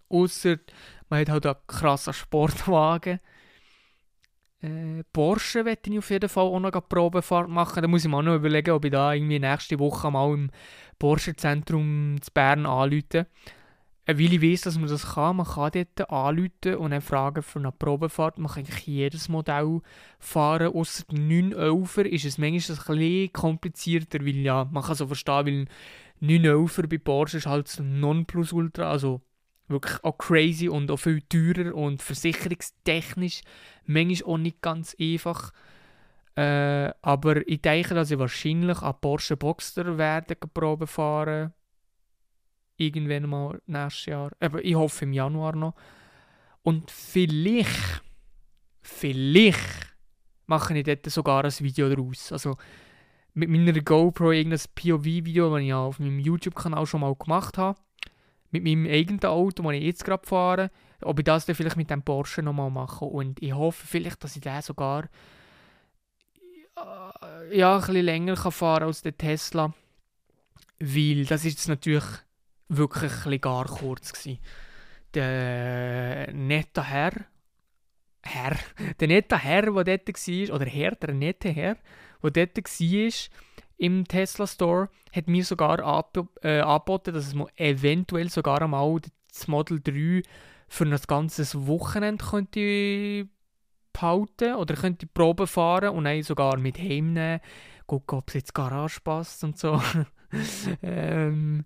Außer 0.09 0.57
man 1.09 1.21
hat 1.21 1.29
halt 1.29 1.45
einen 1.45 1.55
krassen 1.67 2.13
Sportwagen. 2.13 3.19
Äh, 4.61 5.03
Porsche 5.11 5.65
werde 5.65 5.89
ich 5.89 5.97
auf 5.97 6.09
jeden 6.09 6.29
Fall 6.29 6.43
auch 6.43 6.59
noch 6.59 6.71
eine 6.71 6.81
Probefahrt 6.81 7.49
machen. 7.49 7.81
Da 7.81 7.87
muss 7.87 8.05
ich 8.05 8.11
mir 8.11 8.17
auch 8.17 8.21
noch 8.21 8.35
überlegen, 8.35 8.71
ob 8.71 8.85
ich 8.85 8.91
da 8.91 9.13
irgendwie 9.13 9.39
nächste 9.39 9.79
Woche 9.79 10.11
mal 10.11 10.33
im 10.33 10.51
Porsche-Zentrum 10.99 12.17
zu 12.21 12.31
Bern 12.31 12.65
anrufe 12.65 13.25
weil 14.07 14.33
ich 14.33 14.41
weiß, 14.41 14.61
dass 14.61 14.77
man 14.77 14.89
das 14.89 15.13
kann. 15.13 15.37
Man 15.37 15.45
kann 15.45 15.71
dort 15.71 16.09
anrufen 16.09 16.75
und 16.77 16.91
dann 16.91 17.01
fragen 17.01 17.43
für 17.43 17.59
eine 17.59 17.71
Probefahrt. 17.71 18.39
Man 18.39 18.51
kann 18.51 18.63
eigentlich 18.63 18.87
jedes 18.87 19.29
Modell 19.29 19.81
fahren. 20.19 20.73
Außer 20.73 21.03
911er 21.05 22.03
ist 22.03 22.25
es 22.25 22.37
manchmal 22.37 22.77
ein 22.77 22.97
bisschen 22.97 23.33
komplizierter, 23.33 24.19
weil 24.21 24.37
ja, 24.37 24.67
man 24.71 24.83
kann 24.83 24.95
so 24.95 25.07
verstehen, 25.07 25.69
weil 26.19 26.37
911er 26.37 26.87
bei 26.87 26.97
Porsche 26.97 27.37
ist 27.37 27.45
halt 27.45 27.79
Nonplusultra, 27.79 28.89
also 28.89 29.21
wirklich 29.67 30.03
auch 30.03 30.17
crazy 30.17 30.67
und 30.67 30.91
auch 30.91 30.97
viel 30.97 31.21
teurer 31.21 31.73
und 31.73 32.01
versicherungstechnisch 32.01 33.41
manchmal 33.85 34.33
auch 34.33 34.37
nicht 34.37 34.61
ganz 34.61 34.95
einfach. 34.99 35.51
Äh, 36.35 36.91
aber 37.01 37.47
ich 37.47 37.61
denke, 37.61 37.93
dass 37.93 38.11
ich 38.11 38.19
wahrscheinlich 38.19 38.81
an 38.81 38.95
Porsche 38.99 39.37
Boxster 39.37 39.97
werde 39.97 40.35
Probe 40.35 40.87
fahren 40.87 41.53
Irgendwann 42.81 43.29
mal 43.29 43.61
nächstes 43.67 44.07
Jahr. 44.07 44.31
Aber 44.39 44.63
ich 44.63 44.75
hoffe 44.75 45.05
im 45.05 45.13
Januar 45.13 45.55
noch. 45.55 45.75
Und 46.63 46.89
vielleicht, 46.89 48.01
vielleicht 48.81 49.95
mache 50.47 50.77
ich 50.77 50.83
dort 50.83 51.05
sogar 51.09 51.43
ein 51.43 51.59
Video 51.59 51.89
daraus. 51.89 52.31
Also 52.31 52.57
mit 53.33 53.49
meiner 53.49 53.73
GoPro 53.73 54.31
irgendein 54.31 54.65
POV-Video, 54.75 55.53
das 55.53 55.63
ich 55.63 55.73
auf 55.73 55.99
meinem 55.99 56.19
YouTube-Kanal 56.19 56.85
schon 56.85 57.01
mal 57.01 57.15
gemacht 57.15 57.57
habe. 57.57 57.79
Mit 58.49 58.63
meinem 58.63 58.87
eigenen 58.87 59.23
Auto, 59.25 59.63
das 59.63 59.73
ich 59.73 59.83
jetzt 59.83 60.03
gerade 60.03 60.27
fahre. 60.27 60.71
Ob 61.01 61.19
ich 61.19 61.25
das 61.25 61.45
dann 61.45 61.55
vielleicht 61.55 61.77
mit 61.77 61.89
dem 61.89 62.03
Porsche 62.03 62.41
nochmal 62.41 62.71
mache. 62.71 63.05
Und 63.05 63.41
ich 63.41 63.53
hoffe 63.53 63.85
vielleicht, 63.85 64.23
dass 64.23 64.35
ich 64.35 64.41
den 64.41 64.61
sogar 64.61 65.07
ja, 67.51 67.75
ein 67.75 67.81
bisschen 67.81 68.05
länger 68.05 68.35
kann 68.35 68.51
fahren 68.51 68.83
als 68.83 69.01
der 69.01 69.17
Tesla. 69.17 69.73
Weil 70.79 71.25
das 71.25 71.45
ist 71.45 71.67
natürlich 71.67 72.03
wirklich 72.77 73.41
gar 73.41 73.65
kurz. 73.65 74.13
Gewesen. 74.13 74.39
Der 75.13 76.31
nette 76.33 76.83
Herr, 76.83 77.11
Herr, 78.23 78.55
der 78.99 79.07
nette 79.07 79.37
Herr, 79.37 79.83
der 79.83 79.97
dort 79.97 80.07
war, 80.07 80.55
oder 80.55 80.65
Herr, 80.65 80.95
der 80.95 81.13
nette 81.13 81.49
Herr, 81.49 81.77
der 82.23 82.47
dort 82.47 82.57
war, 82.57 83.11
im 83.77 84.07
Tesla 84.07 84.47
Store, 84.47 84.89
hat 85.11 85.27
mir 85.27 85.43
sogar 85.43 85.79
äh, 86.43 86.59
angeboten, 86.61 87.13
dass 87.13 87.27
es 87.27 87.35
eventuell 87.55 88.29
sogar 88.29 88.61
einmal 88.61 89.01
das 89.27 89.47
Model 89.47 89.79
3 89.81 90.21
für 90.67 90.85
ein 90.85 90.97
ganzes 91.07 91.67
Wochenende 91.67 92.23
könnte 92.23 93.27
behalten 93.91 94.55
oder 94.55 94.75
könnte 94.75 95.07
Probe 95.07 95.47
fahren 95.47 95.89
und 95.89 96.05
dann 96.05 96.21
sogar 96.23 96.57
mit 96.57 96.77
heimnehmen, 96.77 97.41
gucken, 97.87 98.19
ob 98.19 98.29
es 98.29 98.35
jetzt 98.35 98.53
Garage 98.53 99.01
passt 99.01 99.43
und 99.43 99.57
so. 99.57 99.81
ähm, 100.81 101.65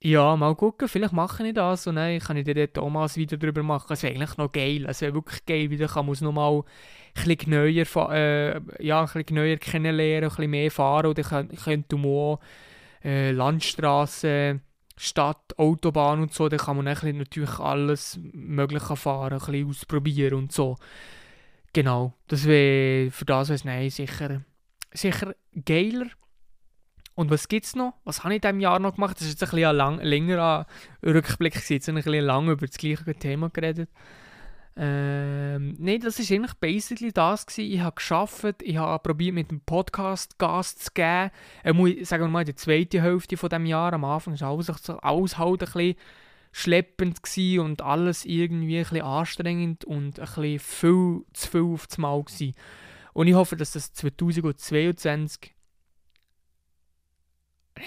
ja, 0.00 0.36
mal 0.36 0.54
gucken, 0.54 0.88
vielleicht 0.88 1.12
mache 1.14 1.46
ich 1.46 1.54
das 1.54 1.86
und 1.86 1.96
dann 1.96 2.18
kann 2.18 2.36
ich 2.36 2.44
dir 2.44 2.54
ein 2.54 3.16
Video 3.16 3.38
darüber 3.38 3.62
machen. 3.62 3.92
Es 3.92 4.02
wäre 4.02 4.14
eigentlich 4.14 4.36
noch 4.36 4.52
geil, 4.52 4.86
es 4.88 5.00
wäre 5.00 5.14
wirklich 5.14 5.44
geil, 5.46 5.70
weil 5.70 5.88
kann 5.88 6.06
man 6.06 6.12
es 6.12 6.20
nochmal 6.20 6.62
ein 7.14 7.24
bisschen 7.24 7.50
neuer, 7.50 8.10
äh, 8.12 8.60
ja, 8.84 9.00
ein 9.00 9.06
bisschen 9.06 9.36
neuer 9.36 9.56
kennenlernen, 9.56 10.24
ein 10.24 10.36
bisschen 10.36 10.50
mehr 10.50 10.70
fahren 10.70 11.06
und 11.06 11.18
dann 11.18 11.48
könnte 11.48 11.96
man 11.96 12.06
auch 12.06 12.40
äh, 13.04 13.30
Landstraße, 13.32 14.60
Stadt, 14.98 15.58
Autobahn 15.58 16.22
und 16.22 16.32
so, 16.34 16.48
dann 16.48 16.58
kann 16.58 16.76
man 16.76 16.84
natürlich 16.84 17.58
alles 17.58 18.18
Mögliche 18.32 18.96
fahren, 18.96 19.34
ein 19.34 19.38
bisschen 19.38 19.68
ausprobieren 19.68 20.34
und 20.34 20.52
so. 20.52 20.76
Genau, 21.72 22.14
das 22.28 22.46
wäre 22.46 23.10
für 23.10 23.24
das 23.24 23.48
wäre 23.48 23.86
es 23.86 23.96
sicher, 23.96 24.42
sicher 24.92 25.34
geiler. 25.64 26.06
Und 27.16 27.30
was 27.30 27.48
gibt 27.48 27.64
es 27.64 27.74
noch? 27.74 27.94
Was 28.04 28.22
habe 28.22 28.34
ich 28.34 28.36
in 28.36 28.40
diesem 28.42 28.60
Jahr 28.60 28.78
noch 28.78 28.94
gemacht? 28.94 29.16
Das 29.16 29.22
ist 29.22 29.40
jetzt 29.40 29.42
ein 29.42 29.50
bisschen 29.50 29.70
ein 29.70 29.76
lang, 29.76 30.00
längerer 30.00 30.66
Rückblick. 31.04 31.56
Ich 31.56 31.68
jetzt 31.70 31.88
ein 31.88 31.94
bisschen 31.94 32.24
lang 32.24 32.48
über 32.48 32.66
das 32.66 32.76
gleiche 32.76 33.14
Thema 33.14 33.48
geredet. 33.48 33.88
Ähm, 34.76 35.74
Nein, 35.78 36.00
das 36.00 36.18
war 36.18 36.36
eigentlich 36.36 36.54
basically 36.60 37.10
das. 37.10 37.46
Gewesen. 37.46 37.72
Ich 37.72 37.80
habe 37.80 37.94
geschafft, 37.94 38.62
ich 38.62 38.76
habe 38.76 39.02
probiert 39.02 39.34
mit 39.34 39.50
dem 39.50 39.60
Podcast 39.62 40.38
Gas 40.38 40.76
zu 40.76 40.90
geben. 40.92 41.30
Äh, 41.64 41.72
muss, 41.72 41.92
sagen 42.02 42.24
wir 42.24 42.28
mal, 42.28 42.40
in 42.40 42.46
der 42.46 42.56
zweiten 42.56 43.00
Hälfte 43.00 43.38
von 43.38 43.48
dem 43.48 43.64
Jahr, 43.64 43.94
am 43.94 44.04
Anfang 44.04 44.34
ist 44.34 44.42
alles, 44.42 44.70
alles 44.70 45.38
halt 45.38 45.62
ein 45.62 45.72
bisschen 45.72 45.94
schleppend 46.52 47.18
und 47.58 47.80
alles 47.80 48.26
irgendwie 48.26 48.76
ein 48.76 48.82
bisschen 48.82 49.02
anstrengend 49.02 49.86
und 49.86 50.20
ein 50.20 50.26
bisschen 50.26 50.58
viel 50.58 51.24
zu 51.32 51.50
viel 51.50 51.62
auf 51.62 51.86
das 51.86 51.96
Mal 51.96 52.22
gewesen. 52.22 52.54
Und 53.14 53.26
ich 53.26 53.34
hoffe, 53.34 53.56
dass 53.56 53.72
das 53.72 53.94
2022 53.94 55.55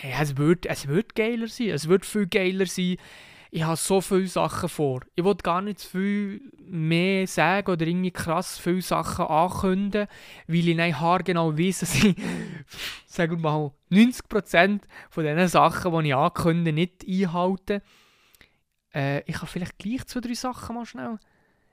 ja, 0.04 0.21
es 0.21 0.38
wird, 0.38 0.65
es 0.65 0.88
wird 0.88 1.15
geiler 1.15 1.47
sein. 1.47 1.69
Es 1.69 1.88
wird 1.88 2.06
viel 2.06 2.28
geiler 2.28 2.65
sein. 2.65 2.97
Ich 3.52 3.63
habe 3.63 3.78
so 3.78 3.99
viele 3.99 4.28
Sachen 4.28 4.69
vor. 4.69 5.02
Ich 5.15 5.23
will 5.23 5.36
gar 5.36 5.62
nicht 5.62 5.82
viel 5.82 6.52
mehr 6.60 7.25
sagen 7.25 7.71
oder 7.71 7.88
irgendwie 7.88 8.12
krass 8.12 8.60
viele 8.60 8.84
Sachen 8.84 9.25
ankündigen, 9.25 10.08
weil 10.47 10.69
ich 10.69 10.75
nicht 10.75 10.99
haargenau 10.99 11.58
weiss, 11.58 11.80
dass 11.80 11.95
ich, 11.95 12.15
sagen 13.08 13.41
wir 13.41 13.52
mal, 13.52 13.71
90% 13.91 14.82
von 15.10 15.23
diesen 15.23 15.47
Sachen, 15.47 16.04
die 16.04 16.10
ich 16.10 16.15
ankündige, 16.15 16.73
nicht 16.73 17.08
einhalte. 17.08 17.82
Äh, 18.93 19.23
ich 19.23 19.38
habe 19.38 19.47
vielleicht 19.47 19.80
gleich 19.80 20.06
zwei, 20.06 20.19
drei 20.19 20.36
Sachen 20.36 20.75
mal 20.75 20.86
schnell. 20.86 21.17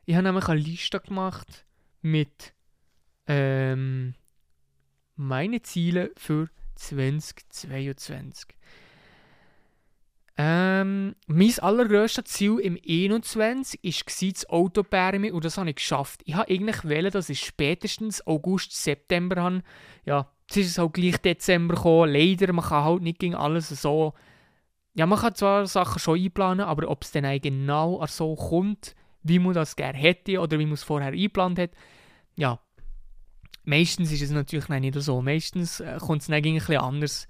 Ich 0.06 0.14
habe 0.14 0.24
nämlich 0.24 0.48
eine 0.48 0.60
Liste 0.60 1.00
gemacht 1.00 1.66
mit 2.00 2.54
ähm, 3.26 4.14
meine 5.16 5.60
Ziele 5.60 6.12
für 6.16 6.48
2022. 6.76 8.56
Ähm, 10.38 11.16
mein 11.26 11.58
allergrösstes 11.60 12.24
Ziel 12.24 12.58
im 12.58 12.78
21 12.86 13.80
war 13.82 14.32
das 14.32 14.48
Autopermi 14.50 15.30
und 15.30 15.44
das 15.46 15.56
habe 15.56 15.70
ich 15.70 15.76
geschafft. 15.76 16.20
Ich 16.26 16.34
habe 16.34 16.50
eigentlich 16.50 16.84
wählen, 16.84 17.10
dass 17.10 17.30
ich 17.30 17.40
spätestens 17.40 18.26
August, 18.26 18.72
September 18.72 19.42
habe. 19.42 19.62
Ja, 20.04 20.30
jetzt 20.46 20.56
ist 20.58 20.70
es 20.72 20.78
halt 20.78 20.92
gleich 20.92 21.16
Dezember 21.18 21.74
gekommen. 21.76 22.12
Leider, 22.12 22.52
man 22.52 22.64
kann 22.64 22.84
halt 22.84 23.02
nicht 23.02 23.18
gegen 23.18 23.34
alles 23.34 23.68
so... 23.70 24.12
Ja, 24.94 25.06
man 25.06 25.18
kann 25.18 25.34
zwar 25.34 25.66
Sachen 25.66 25.98
schon 25.98 26.20
einplanen, 26.20 26.66
aber 26.66 26.88
ob 26.90 27.02
es 27.02 27.12
dann 27.12 27.26
auch 27.26 27.40
genau 27.40 28.04
so 28.06 28.34
kommt, 28.34 28.94
wie 29.22 29.38
man 29.38 29.54
das 29.54 29.76
gerne 29.76 29.98
hätte 29.98 30.40
oder 30.40 30.58
wie 30.58 30.64
man 30.64 30.74
es 30.74 30.82
vorher 30.82 31.12
eingeplant 31.12 31.58
hat, 31.58 31.70
ja, 32.36 32.60
Meistens 33.66 34.12
ist 34.12 34.22
es 34.22 34.30
natürlich 34.30 34.68
nicht 34.68 34.94
so. 34.94 35.20
Meistens 35.20 35.80
äh, 35.80 35.98
kommt 36.00 36.22
es 36.22 36.30
ein 36.30 36.40
bisschen 36.40 36.76
anders 36.78 37.26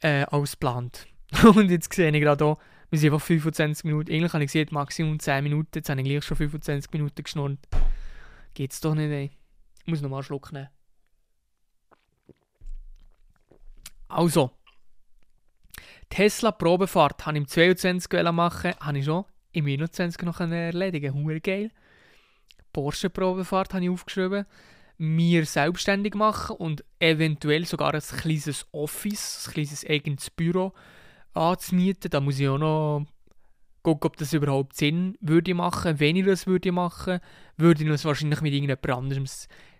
äh, 0.00 0.22
als 0.22 0.52
geplant. 0.52 1.08
Und 1.42 1.70
jetzt 1.70 1.92
sehe 1.92 2.10
ich 2.12 2.20
gerade 2.20 2.44
hier, 2.44 2.56
wir 2.90 2.98
sind 2.98 3.12
einfach 3.12 3.26
25 3.26 3.84
Minuten. 3.84 4.12
Eigentlich 4.12 4.32
habe 4.32 4.44
ich 4.44 4.52
gesehen, 4.52 4.68
Maximum 4.70 5.18
10 5.18 5.42
Minuten. 5.42 5.70
Jetzt 5.74 5.88
habe 5.88 6.00
ich 6.00 6.06
gleich 6.06 6.24
schon 6.24 6.36
25 6.36 6.92
Minuten 6.92 7.22
geschnurrt. 7.22 7.58
Geht's 8.54 8.80
doch 8.80 8.94
nicht, 8.94 9.10
ey. 9.10 9.30
Ich 9.80 9.86
muss 9.88 10.00
nochmal 10.00 10.18
einen 10.18 10.24
Schluck 10.24 10.52
nehmen. 10.52 10.68
Also. 14.06 14.52
Tesla 16.10 16.52
Probefahrt 16.52 17.26
habe 17.26 17.38
ich 17.38 17.42
im 17.42 17.48
22 17.48 18.32
machen, 18.32 18.74
habe 18.80 18.98
ich 18.98 19.04
schon 19.04 19.24
im 19.50 19.66
21 19.66 20.22
noch 20.22 20.38
erledigen. 20.38 21.14
Hure 21.14 21.40
geil. 21.40 21.72
Porsche 22.72 23.10
Probefahrt 23.10 23.74
habe 23.74 23.84
ich 23.84 23.90
aufgeschrieben 23.90 24.46
mir 25.00 25.46
selbstständig 25.46 26.14
machen 26.14 26.56
und 26.56 26.84
eventuell 26.98 27.64
sogar 27.64 27.94
ein 27.94 28.02
kleines 28.02 28.66
Office, 28.70 29.46
ein 29.46 29.54
kleines 29.54 29.88
eigenes 29.88 30.28
Büro 30.28 30.74
anzumieten. 31.32 32.10
Da 32.10 32.20
muss 32.20 32.38
ich 32.38 32.46
auch 32.48 32.58
noch 32.58 33.06
gucken, 33.82 34.08
ob 34.08 34.18
das 34.18 34.34
überhaupt 34.34 34.76
Sinn 34.76 35.16
würde 35.22 35.54
machen. 35.54 35.98
Wenn 35.98 36.16
ich 36.16 36.26
das 36.26 36.46
würde 36.46 36.70
machen, 36.70 37.20
würde 37.56 37.82
ich 37.82 37.88
das 37.88 38.04
wahrscheinlich 38.04 38.42
mit 38.42 38.52
irgendjemand 38.52 38.90
anderem 38.90 39.24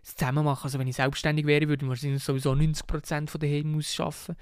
zusammen 0.02 0.42
machen. 0.42 0.64
Also 0.64 0.78
wenn 0.78 0.88
ich 0.88 0.96
selbstständig 0.96 1.44
wäre, 1.44 1.68
würde 1.68 1.85
ich 1.85 1.88
wahrscheinlich 1.90 2.24
sowieso 2.24 2.52
90% 2.52 3.28
von 3.28 3.40
daheim 3.42 3.76
aus 3.76 4.00
arbeiten 4.00 4.37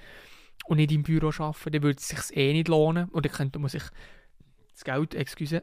und 0.67 0.77
nicht 0.77 0.93
im 0.93 1.03
Büro 1.03 1.27
arbeiten. 1.27 1.71
Dann 1.73 1.83
würde 1.83 1.99
es 1.99 2.07
sich 2.07 2.37
eh 2.37 2.53
nicht 2.53 2.69
lohnen. 2.69 3.09
Oder 3.09 3.27
könnte 3.27 3.59
man 3.59 3.67
sich 3.67 3.83
das 4.71 4.85
Geld, 4.85 5.13
excuse, 5.13 5.61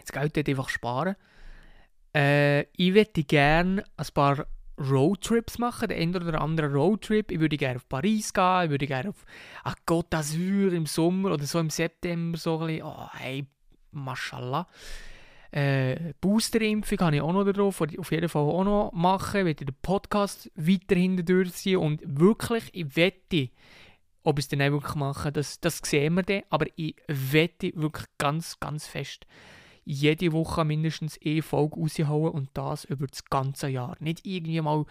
das 0.00 0.12
Geld 0.12 0.34
dort 0.34 0.48
einfach 0.48 0.70
sparen. 0.70 1.16
Äh, 2.14 2.62
ich 2.76 2.94
würde 2.94 3.24
gerne 3.24 3.84
ein 3.96 4.06
paar 4.12 4.46
Roadtrips 4.80 5.58
machen, 5.58 5.88
den 5.88 5.98
einen 5.98 6.28
oder 6.28 6.40
anderen 6.40 6.72
Roadtrip. 6.72 7.30
Ich 7.30 7.38
würde 7.38 7.56
gerne 7.56 7.76
auf 7.76 7.88
Paris 7.88 8.32
gehen, 8.32 8.64
ich 8.64 8.70
würde 8.70 8.86
gerne 8.86 9.10
auf 9.10 9.24
ah, 9.64 9.74
Côte 9.86 10.08
d'Azur 10.10 10.72
im 10.72 10.86
Sommer 10.86 11.32
oder 11.32 11.44
so 11.44 11.58
im 11.58 11.70
September 11.70 12.38
so 12.38 12.58
ein 12.58 12.66
bisschen, 12.66 12.86
oh 12.86 13.08
hey, 13.12 13.46
mashallah. 13.92 14.66
Äh, 15.52 16.14
Boosterimpfung 16.20 17.00
habe 17.00 17.16
ich 17.16 17.22
auch 17.22 17.32
noch 17.32 17.44
drauf, 17.44 17.80
auf 17.80 18.12
jeden 18.12 18.28
Fall 18.28 18.42
auch 18.42 18.64
noch 18.64 18.92
machen, 18.92 19.40
ich 19.40 19.46
werde 19.46 19.64
den 19.64 19.74
Podcast 19.82 20.50
weiterhin 20.54 21.24
durchziehen 21.24 21.78
und 21.78 22.00
wirklich, 22.04 22.70
ich 22.72 22.94
wette, 22.94 23.50
ob 24.22 24.38
ich 24.38 24.44
es 24.44 24.48
dann 24.48 24.62
auch 24.62 24.70
wirklich 24.70 24.94
mache, 24.94 25.32
das, 25.32 25.58
das 25.58 25.78
sehen 25.78 26.14
wir 26.14 26.22
dann, 26.22 26.42
aber 26.50 26.66
ich 26.76 26.94
wette 27.08 27.72
wirklich 27.74 28.06
ganz, 28.16 28.60
ganz 28.60 28.86
fest, 28.86 29.26
jede 29.90 30.32
Woche 30.32 30.64
mindestens 30.64 31.18
eine 31.24 31.42
Folge 31.42 31.76
raushauen 31.76 32.32
und 32.32 32.50
das 32.54 32.84
über 32.84 33.06
das 33.06 33.24
ganze 33.24 33.68
Jahr. 33.68 33.96
Nicht 34.00 34.24
irgendwie 34.24 34.60
mal 34.60 34.84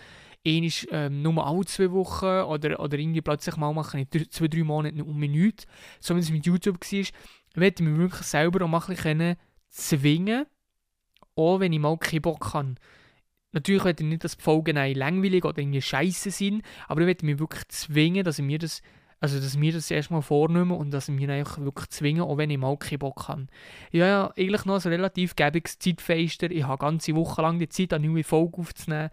ähnlich, 0.44 0.88
ähm, 0.92 1.22
nur 1.22 1.46
alle 1.46 1.66
zwei 1.66 1.92
Wochen 1.92 2.26
oder, 2.26 2.80
oder 2.80 2.98
irgendwie 2.98 3.22
plötzlich 3.22 3.56
mal 3.56 3.74
machen, 3.74 4.06
in 4.12 4.30
zwei, 4.30 4.48
drei 4.48 4.64
Monaten 4.64 5.02
um 5.02 5.20
nichts. 5.20 5.66
So 6.00 6.16
wie 6.16 6.20
es 6.20 6.32
mit 6.32 6.46
YouTube 6.46 6.80
war, 6.80 7.00
ich 7.00 7.80
mich 7.80 7.98
wirklich 7.98 8.24
selber 8.24 8.64
auch 8.66 8.70
mal 8.70 8.82
ein 8.88 8.96
bisschen 8.96 9.36
zwingen, 9.70 10.46
auch 11.36 11.60
wenn 11.60 11.74
ich 11.74 11.80
mal 11.80 11.98
keinen 11.98 12.22
Bock 12.22 12.54
habe. 12.54 12.76
Natürlich 13.52 13.84
werde 13.84 14.04
ich 14.04 14.10
nicht, 14.10 14.24
dass 14.24 14.38
die 14.38 14.44
Folgen 14.44 14.76
langweilig 14.76 15.44
oder 15.46 15.60
irgendwie 15.60 15.82
scheiße 15.82 16.30
sind, 16.30 16.62
aber 16.88 17.02
ich 17.02 17.08
werde 17.08 17.26
mich 17.26 17.40
wirklich 17.40 17.68
zwingen, 17.70 18.24
dass 18.24 18.38
ich 18.38 18.46
mir 18.46 18.60
das 18.60 18.82
also, 19.22 19.40
dass 19.40 19.60
wir 19.60 19.74
das 19.74 19.92
erstmal 19.92 20.22
vornehmen 20.22 20.72
und 20.72 20.92
dass 20.92 21.10
wir 21.10 21.30
eigentlich 21.30 21.58
wirklich 21.58 21.90
zwingen, 21.90 22.22
auch 22.22 22.38
wenn 22.38 22.50
ich 22.50 22.58
mal 22.58 22.78
keinen 22.78 23.00
Bock 23.00 23.28
habe. 23.28 23.48
Ich 23.92 24.00
ja 24.00 24.32
eigentlich 24.38 24.66
noch 24.66 24.84
ein 24.84 24.92
relativ 24.92 25.36
gäbiges 25.36 25.78
Zeitfenster. 25.78 26.50
Ich 26.50 26.64
habe 26.64 26.80
ganze 26.80 27.16
Woche 27.16 27.42
lang 27.42 27.60
die 27.60 27.68
Zeit, 27.68 27.94
eine 27.94 28.08
neue 28.08 28.24
Folge 28.24 28.58
aufzunehmen. 28.60 29.10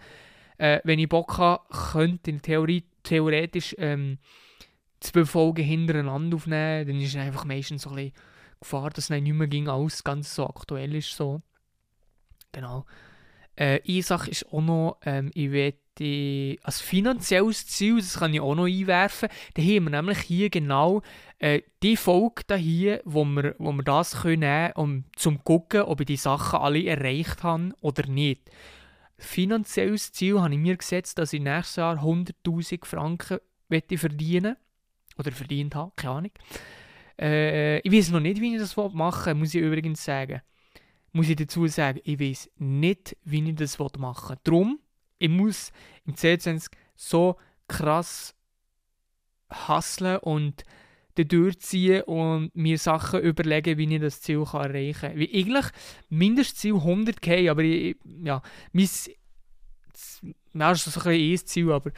Äh, 0.59 0.81
wenn 0.85 1.01
ich 1.01 1.09
Bock 1.09 1.39
habe, 1.39 1.65
könnte 1.71 2.31
ich 2.31 2.43
Theorie, 2.43 2.85
theoretisch 3.03 3.75
ähm, 3.79 4.19
zwei 5.01 5.25
Folgen 5.25 5.65
hintereinander 5.65 6.37
aufnehmen. 6.37 6.87
Dann 6.87 7.01
ist 7.01 7.17
einfach 7.17 7.45
meistens 7.45 7.83
so 7.83 7.91
ein 7.91 7.97
bisschen 7.97 8.13
Gefahr, 8.61 8.91
dass 8.91 9.05
es 9.05 9.11
nicht 9.11 9.27
mehr 9.27 9.49
ging, 9.49 9.69
alles 9.69 10.05
ganz 10.05 10.35
so 10.35 10.47
aktuell 10.47 10.95
ist. 10.95 11.17
So. 11.17 11.43
Genau. 12.53 12.87
Äh, 13.57 13.81
eine 13.87 14.03
Sache 14.03 14.31
ist 14.31 14.47
auch 14.53 14.63
noch, 14.63 14.99
ähm, 15.03 15.31
ich 15.35 15.51
werde 15.51 15.79
als 16.63 16.81
finanzielles 16.81 17.67
Ziel, 17.67 17.97
das 17.97 18.19
kann 18.19 18.35
ich 18.35 18.41
auch 18.41 18.55
noch 18.55 18.67
einwerfen, 18.67 19.29
da 19.55 19.63
haben 19.63 19.85
wir 19.85 19.91
nämlich 19.91 20.19
hier 20.19 20.51
genau 20.51 21.03
äh, 21.39 21.63
die 21.83 21.97
Folge 21.97 22.43
da 22.47 22.57
hier, 22.57 23.01
wo 23.05 23.25
wir, 23.25 23.55
wo 23.59 23.73
wir 23.73 23.83
das 23.83 24.23
können 24.23 24.41
nehmen 24.41 24.73
um 24.75 25.05
zum 25.17 25.43
gucken, 25.45 25.83
ob 25.83 26.01
ich 26.01 26.07
die 26.07 26.17
Sachen 26.17 26.59
alle 26.59 26.85
erreicht 26.85 27.43
habe 27.43 27.75
oder 27.81 28.07
nicht. 28.07 28.51
Finanzielles 29.19 30.13
Ziel 30.13 30.41
habe 30.41 30.55
ich 30.55 30.61
mir 30.61 30.77
gesetzt, 30.77 31.19
dass 31.19 31.33
ich 31.33 31.41
nächstes 31.41 31.77
Jahr 31.77 31.97
100'000 32.03 32.85
Franken 32.85 33.39
verdienen 33.97 34.57
oder 35.19 35.33
verdient 35.33 35.75
habe, 35.75 35.93
keine 35.97 36.15
Ahnung. 36.15 36.33
Äh, 37.19 37.79
ich 37.81 37.93
weiß 37.93 38.11
noch 38.11 38.21
nicht, 38.21 38.41
wie 38.41 38.55
ich 38.55 38.61
das 38.61 38.77
machen 38.77 39.27
will, 39.27 39.35
muss 39.35 39.55
ich 39.55 39.63
übrigens 39.63 40.05
sagen 40.05 40.43
muss 41.17 41.31
ich 41.31 41.37
dazu 41.37 41.67
sagen, 41.67 42.01
ich 42.05 42.21
weiß 42.21 42.51
nicht, 42.59 43.17
wie 43.25 43.49
ich 43.49 43.57
das 43.57 43.79
machen 43.79 44.37
will. 44.37 44.39
Darum, 44.45 44.79
ich 45.19 45.29
muss 45.29 45.73
im 46.05 46.15
C20 46.15 46.71
so 46.95 47.37
krass 47.69 48.35
hustlen 49.69 50.19
und 50.19 50.65
durchziehen 51.25 52.03
und 52.03 52.55
mir 52.55 52.79
Sachen 52.79 53.21
überlegen, 53.21 53.79
wie 53.79 53.95
ich 53.95 54.01
das 54.01 54.21
Ziel 54.21 54.45
kann 54.45 54.71
erreichen 54.71 55.01
kann. 55.01 55.17
Wie 55.17 55.35
eigentlich 55.35 55.67
Mindestziel 56.11 56.75
100k, 56.75 57.51
aber 57.51 57.63
ich, 57.63 57.97
ja, 58.23 58.43
mein, 58.73 58.89
das 59.93 60.23
ist 60.79 60.85
so 60.85 61.01
ein 61.01 61.07
bisschen 61.07 61.33
ein 61.33 61.47
Ziel, 61.47 61.73
aber 61.73 61.91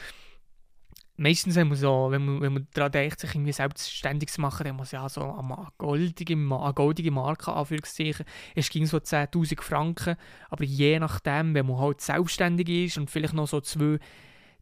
meistens, 1.19 1.55
wenn 1.55 1.67
man, 1.67 1.77
so, 1.77 2.07
wenn 2.09 2.25
man, 2.25 2.41
wenn 2.41 2.53
man 2.53 2.67
daran 2.73 2.91
denkt, 2.93 3.19
sich 3.19 3.35
irgendwie 3.35 3.51
selbstständig 3.51 4.29
zu 4.29 4.41
machen, 4.41 4.63
dann 4.63 4.77
muss 4.77 4.91
ja 4.91 5.07
so 5.09 5.21
eine 5.21 5.67
goldige, 5.77 6.33
eine 6.33 6.73
goldige 6.73 7.11
Marke 7.11 7.53
anführungszeichen. 7.53 8.25
Es 8.55 8.69
ging 8.69 8.85
so 8.85 8.97
10'000 8.97 9.61
Franken, 9.61 10.15
aber 10.49 10.63
je 10.63 10.97
nachdem, 10.99 11.53
wenn 11.53 11.67
man 11.67 11.79
halt 11.79 12.01
selbstständig 12.01 12.69
ist 12.69 12.97
und 12.97 13.11
vielleicht 13.11 13.33
noch 13.33 13.47
so 13.47 13.59
zwei 13.61 13.99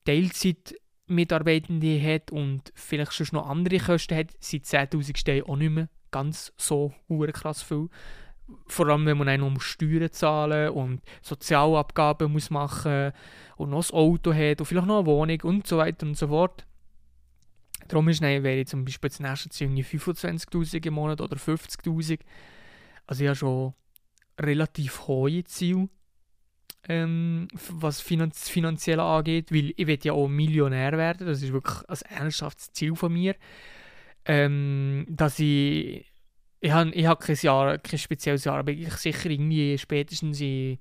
Teilzeit-Mitarbeitende 0.06 2.02
hat 2.02 2.32
und 2.32 2.72
vielleicht 2.74 3.13
schon 3.13 3.28
noch 3.32 3.48
andere 3.48 3.78
Kosten 3.78 4.17
hat, 4.17 4.32
sind 4.39 4.65
10'000 4.65 5.15
Steine 5.15 5.46
auch 5.46 5.56
nicht 5.56 5.72
mehr 5.72 5.89
ganz 6.12 6.54
so 6.58 6.93
krass 7.34 7.62
viel. 7.62 7.89
Vor 8.68 8.88
allem, 8.88 9.06
wenn 9.06 9.18
man 9.18 9.30
auch 9.30 9.50
noch 9.50 9.62
Steuern 9.62 10.12
zahlen 10.12 10.70
und 10.70 11.02
Sozialabgaben 11.22 12.32
muss 12.32 12.50
machen 12.50 13.12
und 13.58 13.70
noch 13.70 13.90
ein 13.90 13.96
Auto 13.96 14.34
hat 14.34 14.60
und 14.60 14.66
vielleicht 14.66 14.88
noch 14.88 15.00
eine 15.00 15.06
Wohnung 15.06 15.42
und 15.42 15.68
so 15.68 15.78
weiter 15.78 16.06
und 16.06 16.18
so 16.18 16.28
fort. 16.28 16.66
Darum 17.88 18.08
ist 18.10 18.22
dann, 18.22 18.44
wäre 18.44 18.60
ich 18.60 18.68
zum 18.68 18.86
Beispiel 18.86 19.10
das 19.10 19.20
nächste 19.20 19.50
Ziel 19.50 19.70
25'000 19.70 20.86
im 20.86 20.94
Monat 20.94 21.22
oder 21.22 21.38
50'000. 21.38 22.20
Also 23.06 23.24
ich 23.24 23.28
habe 23.28 23.36
schon 23.36 23.74
relativ 24.40 25.08
hohe 25.08 25.44
Ziele, 25.46 25.90
ähm, 26.90 27.48
was 27.70 28.02
Finanz 28.02 28.50
finanziell 28.50 29.00
angeht, 29.00 29.52
weil 29.52 29.74
ich 29.76 29.88
will 29.88 30.00
ja 30.04 30.14
auch 30.14 30.28
Millionär 30.28 30.94
werden, 30.94 31.28
das 31.28 31.42
ist 31.42 31.54
wirklich 31.54 31.78
ein 31.90 32.18
ernsthaftes 32.18 32.72
Ziel 32.72 32.96
von 32.96 33.14
mir. 33.14 33.36
Ähm, 34.26 35.06
dass 35.10 35.40
ich 35.40 36.06
ich 36.60 36.72
habe 36.72 36.91
hab 37.08 37.20
kein 37.20 37.36
kein 37.36 38.00
spezielles 38.00 38.43
Jahr, 38.43 38.60
aber 38.60 38.72
ich 38.72 38.91
sicher 38.93 39.30
irgendwie 39.30 39.78
spätestens 39.78 40.41
in, 40.41 40.80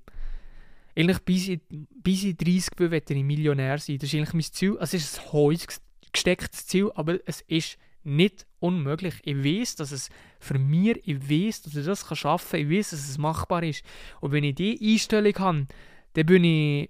eigentlich 0.95 1.19
bis 1.19 1.47
ich, 1.47 1.61
bis 1.69 2.23
ich 2.23 2.37
30 2.37 2.75
bin, 2.75 2.91
werde 2.91 3.13
ich 3.13 3.23
Millionär 3.23 3.77
sein. 3.77 3.99
Das 3.99 4.11
ist 4.11 4.15
eigentlich 4.15 4.33
mein 4.33 4.41
Ziel. 4.41 4.77
Also 4.79 4.97
es 4.97 5.03
ist 5.03 5.19
ein 5.19 5.31
hohes 5.31 5.67
gestecktes 6.11 6.65
Ziel, 6.65 6.91
aber 6.95 7.19
es 7.25 7.41
ist 7.41 7.77
nicht 8.03 8.47
unmöglich. 8.59 9.15
Ich 9.23 9.37
weiß, 9.37 9.75
dass 9.75 9.91
es 9.91 10.09
für 10.39 10.57
mich, 10.57 10.99
ich 11.05 11.29
weiß, 11.29 11.63
dass 11.63 11.75
ich 11.75 11.85
das 11.85 12.05
schaffen 12.17 12.51
kann, 12.51 12.59
ich 12.61 12.77
weiß, 12.77 12.89
dass 12.91 13.09
es 13.09 13.17
machbar 13.17 13.63
ist. 13.63 13.83
Und 14.21 14.31
wenn 14.31 14.43
ich 14.43 14.55
diese 14.55 14.83
Einstellung 14.83 15.35
habe, 15.37 15.67
dann 16.13 16.25
bin 16.25 16.43
ich 16.43 16.89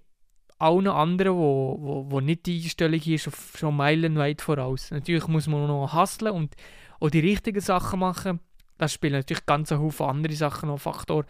allen 0.59 0.87
anderen, 0.87 1.33
wo, 1.35 1.77
wo, 1.79 2.11
wo 2.11 2.19
nicht 2.19 2.45
die 2.45 2.61
Einstellung 2.63 3.01
ist, 3.01 3.29
schon 3.57 3.75
meilenweit 3.75 4.41
voraus. 4.41 4.91
Natürlich 4.91 5.27
muss 5.27 5.47
man 5.47 5.67
noch 5.67 5.93
hustlen 5.93 6.33
und 6.33 6.55
auch 6.99 7.09
die 7.09 7.19
richtigen 7.19 7.61
Sachen 7.61 7.99
machen. 7.99 8.39
Das 8.77 8.93
spielen 8.93 9.13
natürlich 9.13 9.45
ganz 9.45 9.69
viele 9.69 10.09
andere 10.09 10.35
Sachen 10.35 10.69
noch 10.69 10.79
Faktor, 10.79 11.25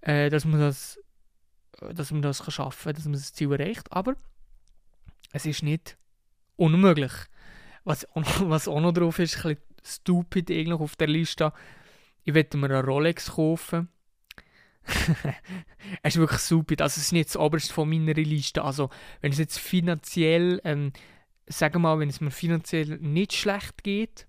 äh, 0.00 0.30
dass 0.30 0.44
man 0.44 0.60
das, 0.60 0.98
dass 1.92 2.10
man 2.10 2.22
das 2.22 2.40
kann 2.42 2.50
schaffen 2.50 2.84
kann, 2.84 2.94
dass 2.94 3.04
man 3.04 3.14
das 3.14 3.32
Ziel 3.32 3.52
erreicht. 3.52 3.90
Aber 3.92 4.16
es 5.32 5.46
ist 5.46 5.62
nicht 5.62 5.96
unmöglich. 6.56 7.12
Was, 7.84 8.06
was 8.14 8.68
auch 8.68 8.80
noch 8.80 8.92
drauf 8.92 9.18
ist, 9.18 9.36
ein 9.36 9.56
bisschen 9.56 9.58
stupid 9.84 10.50
eigentlich 10.50 10.80
auf 10.80 10.96
der 10.96 11.08
Liste. 11.08 11.52
Ich 12.24 12.34
werde 12.34 12.56
mir 12.56 12.66
eine 12.66 12.84
Rolex 12.84 13.32
kaufen. 13.32 13.88
es 16.02 16.14
ist 16.14 16.20
wirklich 16.20 16.40
super. 16.40 16.74
Also, 16.82 16.98
es 16.98 17.06
ist 17.06 17.12
nicht 17.12 17.28
das 17.28 17.36
oberste 17.36 17.72
von 17.72 17.88
meiner 17.88 18.14
Liste. 18.14 18.62
Also, 18.62 18.90
wenn 19.20 19.32
es 19.32 19.38
jetzt 19.38 19.58
finanziell, 19.58 20.60
ähm, 20.64 20.92
sagen 21.46 21.74
wir 21.74 21.78
mal, 21.80 21.98
wenn 22.00 22.08
es 22.08 22.20
mir 22.20 22.30
finanziell 22.30 22.98
nicht 22.98 23.32
schlecht 23.32 23.84
geht 23.84 24.26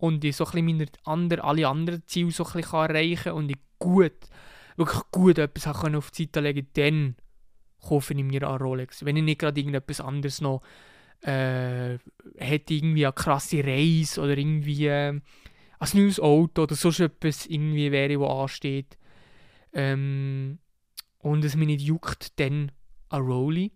und 0.00 0.24
ich 0.24 0.36
so 0.36 0.46
ein 0.46 0.64
meine 0.64 0.86
andere, 1.04 1.44
alle 1.44 1.68
anderen 1.68 2.02
Ziele 2.06 2.30
so 2.30 2.44
ein 2.44 2.62
erreichen 2.62 3.24
kann 3.24 3.34
und 3.34 3.50
ich 3.50 3.58
gut, 3.78 4.12
wirklich 4.76 5.02
gut 5.10 5.38
etwas 5.38 5.66
habe 5.66 5.96
auf 5.98 6.10
die 6.10 6.24
Seite 6.24 6.40
legen 6.40 6.66
dann 6.74 7.16
kaufe 7.86 8.14
ich 8.14 8.22
mir 8.22 8.46
eine 8.46 8.58
Rolex. 8.58 9.04
Wenn 9.04 9.16
ich 9.16 9.22
nicht 9.22 9.40
gerade 9.40 9.58
irgendetwas 9.60 10.00
anderes 10.00 10.40
noch 10.40 10.62
äh, 11.22 11.98
hätte 12.36 12.74
irgendwie 12.74 13.06
eine 13.06 13.12
krasse 13.12 13.64
Reise 13.64 14.20
oder 14.20 14.36
irgendwie 14.36 14.86
äh, 14.86 15.20
ein 15.78 15.88
neues 15.94 16.20
Auto 16.20 16.62
oder 16.62 16.74
sonst 16.74 17.00
etwas 17.00 17.46
irgendwie 17.46 17.92
wäre, 17.92 18.20
was 18.20 18.30
ansteht. 18.30 18.98
Ähm, 19.72 20.58
und 21.18 21.44
es 21.44 21.56
mich 21.56 21.66
nicht 21.66 21.82
juckt, 21.82 22.38
dann 22.40 22.72
ein 23.10 23.22
Rolli. 23.22 23.72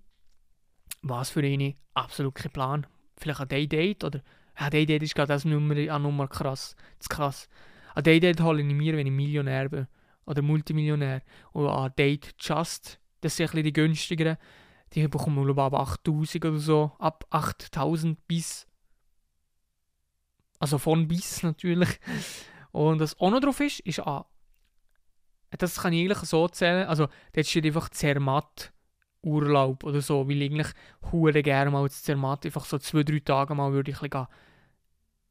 Was 1.03 1.31
für 1.31 1.43
eine? 1.43 1.75
Absolut 1.93 2.35
kein 2.35 2.53
Plan. 2.53 2.87
Vielleicht 3.17 3.41
ein 3.41 3.49
Day-Date 3.49 4.05
oder... 4.05 4.23
Ja, 4.59 4.71
Day-Date 4.71 5.03
ist 5.03 5.15
gerade 5.15 5.33
das 5.33 5.45
Nummer, 5.45 5.75
eine 5.75 5.99
Nummer 6.01 6.29
krass. 6.29 6.77
Ist 7.01 7.11
krass. 7.11 7.49
Ein 7.95 8.05
Day-Date 8.05 8.41
hole 8.41 8.63
ich 8.63 8.67
mir, 8.67 8.97
wenn 8.97 9.07
ich 9.07 9.13
Millionär 9.13 9.69
bin. 9.69 9.87
Oder 10.27 10.43
Multimillionär. 10.43 11.23
Und 11.53 11.69
ein 11.69 11.93
Date 11.97 12.35
Just, 12.41 13.01
das 13.21 13.37
sind 13.37 13.47
ein 13.47 13.51
bisschen 13.51 13.65
die 13.65 13.73
günstigeren 13.73 14.37
die 14.95 15.09
bekommen 15.09 15.47
wir 15.47 15.63
ab 15.63 15.75
8000 15.75 16.45
oder 16.45 16.59
so. 16.59 16.93
Ab 16.99 17.25
8000 17.31 18.27
bis. 18.29 18.67
Also 20.59 20.79
von 20.79 21.09
bis 21.09 21.43
natürlich. 21.43 22.01
Und 22.71 23.01
was 23.01 23.19
auch 23.19 23.31
noch 23.31 23.41
drauf 23.41 23.61
ist, 23.61 23.81
ist 23.81 24.01
A. 24.01 24.27
Das 25.51 25.81
kann 25.81 25.93
ich 25.93 26.01
eigentlich 26.01 26.29
so 26.29 26.49
zählen. 26.49 26.87
Also, 26.89 27.09
dort 27.33 27.47
steht 27.47 27.67
einfach 27.67 27.89
Zermatt 27.91 28.73
Urlaub 29.25 29.85
oder 29.85 30.01
so, 30.01 30.29
weil 30.29 30.43
ich 30.43 30.51
eigentlich 30.51 30.69
hure 31.11 31.43
gerne 31.43 31.71
mal 31.71 31.89
zu 31.91 32.03
Zermatt 32.03 32.45
einfach 32.45 32.65
so 32.65 32.79
zwei, 32.79 33.03
drei 33.03 33.21
Tage 33.21 33.55
mal 33.55 33.73
würde 33.73 33.91
ich 33.91 34.03
ein 34.03 34.27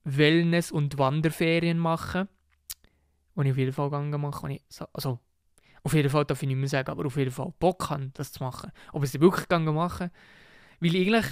Wellness- 0.03 0.71
und 0.71 0.97
Wanderferien 0.97 1.77
machen. 1.77 2.27
Und 3.35 3.45
ich 3.45 3.51
auf 3.51 3.57
jeden 3.57 3.73
Fall 3.73 3.89
gegangen 3.89 4.21
machen. 4.21 4.59
Also, 4.93 5.19
auf 5.83 5.93
jeden 5.93 6.09
Fall 6.09 6.25
darf 6.25 6.41
ich 6.41 6.47
nicht 6.47 6.57
mehr 6.57 6.69
sagen, 6.69 6.91
aber 6.91 7.05
auf 7.05 7.17
jeden 7.17 7.31
Fall 7.31 7.53
Bock 7.59 7.89
haben, 7.89 8.11
das 8.13 8.31
zu 8.31 8.43
machen. 8.43 8.71
Ob 8.91 9.03
es 9.03 9.19
wirklich 9.19 9.43
gegangen 9.43 9.73
machen, 9.73 10.11
weil 10.79 10.95
eigentlich 10.95 11.25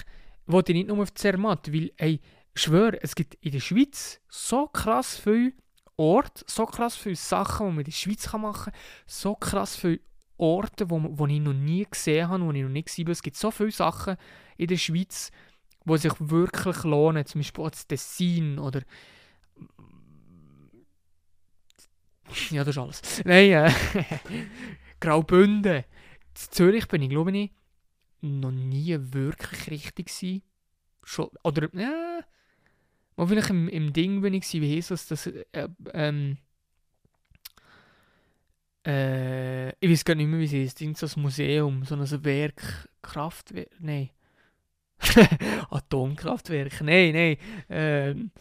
wollte 0.46 0.72
ich 0.72 0.78
nicht 0.78 0.88
nur 0.88 1.02
auf 1.02 1.14
Zermatt, 1.14 1.72
weil, 1.72 1.92
ey, 1.98 2.20
schwör, 2.56 2.98
es 3.02 3.16
gibt 3.16 3.36
in 3.36 3.52
der 3.52 3.60
Schweiz 3.60 4.20
so 4.28 4.68
krass 4.68 5.18
viele 5.18 5.54
Orte, 5.96 6.44
so 6.48 6.66
krass 6.66 6.96
viele 6.96 7.16
Sachen, 7.16 7.68
die 7.68 7.72
man 7.72 7.80
in 7.80 7.86
der 7.86 7.92
Schweiz 7.92 8.32
machen 8.34 8.72
kann, 8.72 8.82
so 9.06 9.36
krass 9.36 9.76
viele 9.76 10.00
Orte, 10.42 10.90
wo, 10.90 11.00
wo 11.04 11.28
ich 11.28 11.40
noch 11.40 11.54
nie 11.54 11.86
gesehen 11.90 12.28
habe, 12.28 12.44
wo 12.44 12.52
ich 12.52 12.64
noch 12.64 12.70
nie 12.70 12.84
gesehen 12.84 13.06
habe. 13.06 13.12
Es 13.12 13.22
gibt 13.22 13.38
so 13.38 13.52
viele 13.52 13.72
Sachen 13.72 14.18
in 14.58 14.68
der 14.68 14.78
Schweiz, 14.78 15.32
die 15.86 15.98
sich 15.98 16.14
wirklich 16.20 16.84
lohnen, 16.84 17.26
zum 17.26 17.42
Beispiel 17.42 17.70
das 17.70 17.88
Tessin 17.88 18.60
oder 18.60 18.82
ja, 22.50 22.64
das 22.64 22.76
ist 22.76 22.78
alles. 22.78 23.02
Nein, 23.26 23.52
äh, 23.52 23.72
Graubünden. 25.00 25.78
In 25.78 25.84
Zürich 26.34 26.88
bin 26.88 27.02
ich, 27.02 27.10
glaube 27.10 27.38
ich, 27.38 27.52
noch 28.22 28.52
nie 28.52 28.98
wirklich 29.00 29.70
richtig 29.70 30.08
gewesen. 30.08 30.44
Schon, 31.04 31.30
oder, 31.44 31.70
mal 31.74 33.28
vielleicht 33.28 33.50
im, 33.50 33.68
im 33.68 33.92
Ding 33.92 34.22
bin 34.22 34.34
ich 34.34 34.52
wie 34.54 34.76
heisst 34.76 34.92
das, 34.92 35.08
das, 35.08 35.28
äh, 35.28 35.68
ähm, 35.94 36.38
äh, 38.86 39.70
ich 39.70 39.90
weiß 39.90 40.06
gar 40.06 40.16
nicht 40.16 40.28
mehr, 40.28 40.40
wie 40.40 40.46
es 40.46 40.54
heißt, 40.54 40.82
irgend 40.82 40.98
so 40.98 41.08
ein 41.08 41.22
Museum, 41.22 41.84
so 41.86 41.96
ein 41.96 42.24
Werk, 42.24 42.90
Kraftwerk, 43.02 43.70
nein. 43.80 44.10
Atomkraftwerk, 45.70 46.82
nein, 46.82 47.14
nein, 47.14 47.38
ähm, 47.70 48.32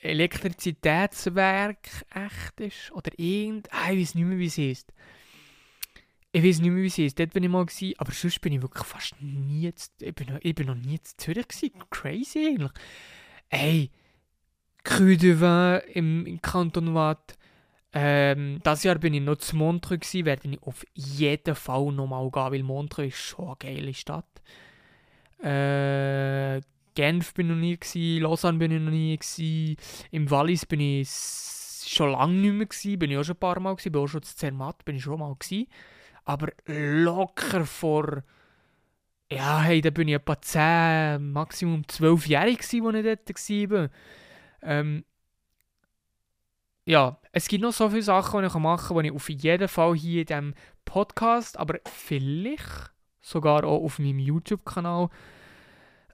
Elektrizitätswerk 0.00 1.88
echt 2.14 2.60
ist. 2.60 2.92
Oder 2.92 3.10
irgend. 3.16 3.68
Ah, 3.72 3.90
ich 3.90 4.00
weiß 4.00 4.14
nicht 4.14 4.24
mehr, 4.24 4.38
wie 4.38 4.46
es 4.46 4.58
heißt. 4.58 4.92
Ich 6.30 6.44
weiß 6.44 6.60
nicht 6.60 6.70
mehr, 6.70 6.82
wie 6.82 6.86
es 6.86 6.98
heißt. 6.98 7.18
Dort 7.18 7.32
bin 7.32 7.44
ich 7.44 7.50
mal 7.50 7.64
gewesen, 7.66 7.94
aber 7.98 8.12
sonst 8.12 8.40
bin 8.40 8.52
ich 8.52 8.62
wirklich 8.62 8.84
fast 8.84 9.20
nie. 9.20 9.72
Zu, 9.74 9.88
ich, 10.00 10.14
bin 10.14 10.28
noch, 10.28 10.38
ich 10.42 10.54
bin 10.54 10.66
noch 10.66 10.74
nie 10.74 10.94
in 10.94 11.00
Zürich 11.16 11.48
gewesen. 11.48 11.84
Crazy 11.90 12.46
eigentlich. 12.46 12.72
Ey, 13.48 13.90
Cru 14.84 15.16
de 15.16 15.40
Vin 15.40 15.80
im, 15.94 16.26
im 16.26 16.40
Kanton 16.40 16.94
Watt. 16.94 17.36
Ähm, 17.92 18.60
das 18.62 18.82
Jahr 18.82 18.96
bin 18.98 19.14
ich 19.14 19.22
noch 19.22 19.36
zu 19.36 19.56
Montreux 19.56 20.00
gewesen, 20.00 20.26
werde 20.26 20.48
ich 20.48 20.62
auf 20.62 20.84
jeden 20.94 21.54
Fall 21.54 21.92
nochmal 21.92 22.30
gehen, 22.30 22.52
weil 22.52 22.62
Montreux 22.62 23.08
ist 23.08 23.16
schon 23.18 23.46
eine 23.46 23.56
geile 23.58 23.94
Stadt. 23.94 24.42
Äh, 25.42 26.60
Genf 26.94 27.32
bin 27.32 27.46
ich 27.46 27.52
noch 27.54 27.60
nie, 27.60 27.76
gewesen, 27.78 28.22
Lausanne 28.22 28.58
bin 28.58 28.72
ich 28.72 28.80
noch 28.80 28.90
nie, 28.90 29.16
gewesen, 29.16 29.76
im 30.10 30.30
Wallis 30.30 30.66
bin 30.66 30.80
ich 30.80 31.08
schon 31.86 32.10
lange 32.10 32.34
nicht 32.34 32.52
mehr, 32.54 32.66
gewesen, 32.66 32.98
bin 32.98 33.10
ich 33.10 33.16
auch 33.18 33.24
schon 33.24 33.36
ein 33.36 33.40
paar 33.40 33.60
Mal, 33.60 33.74
gewesen, 33.76 33.92
bin 33.92 34.02
auch 34.02 34.08
schon 34.08 34.22
zu 34.22 34.36
Zermatt, 34.36 34.84
bin 34.84 34.96
ich 34.96 35.02
schon 35.02 35.20
mal, 35.20 35.34
gewesen, 35.38 35.68
aber 36.24 36.48
locker 36.66 37.64
vor, 37.64 38.24
ja, 39.30 39.60
hey, 39.60 39.80
da 39.80 39.90
bin 39.90 40.08
ich 40.08 40.14
etwa 40.14 40.40
10, 40.40 41.32
Maximum 41.32 41.86
12 41.86 42.26
Jahre 42.26 42.54
gewesen, 42.54 42.86
als 42.86 43.28
ich 43.48 43.68
dort 43.68 43.70
war. 43.70 43.90
Ähm, 44.62 45.04
ja, 46.88 47.20
es 47.32 47.48
gibt 47.48 47.62
noch 47.62 47.72
so 47.74 47.90
viele 47.90 48.02
Sachen, 48.02 48.40
die 48.40 48.46
ich 48.46 48.54
machen 48.54 48.96
kann, 48.96 49.02
die 49.02 49.10
ich 49.10 49.14
auf 49.14 49.28
jeden 49.28 49.68
Fall 49.68 49.94
hier 49.94 50.22
in 50.22 50.26
diesem 50.26 50.54
Podcast, 50.86 51.58
aber 51.58 51.80
vielleicht 51.84 52.92
sogar 53.20 53.64
auch 53.64 53.84
auf 53.84 53.98
meinem 53.98 54.18
YouTube-Kanal 54.18 55.10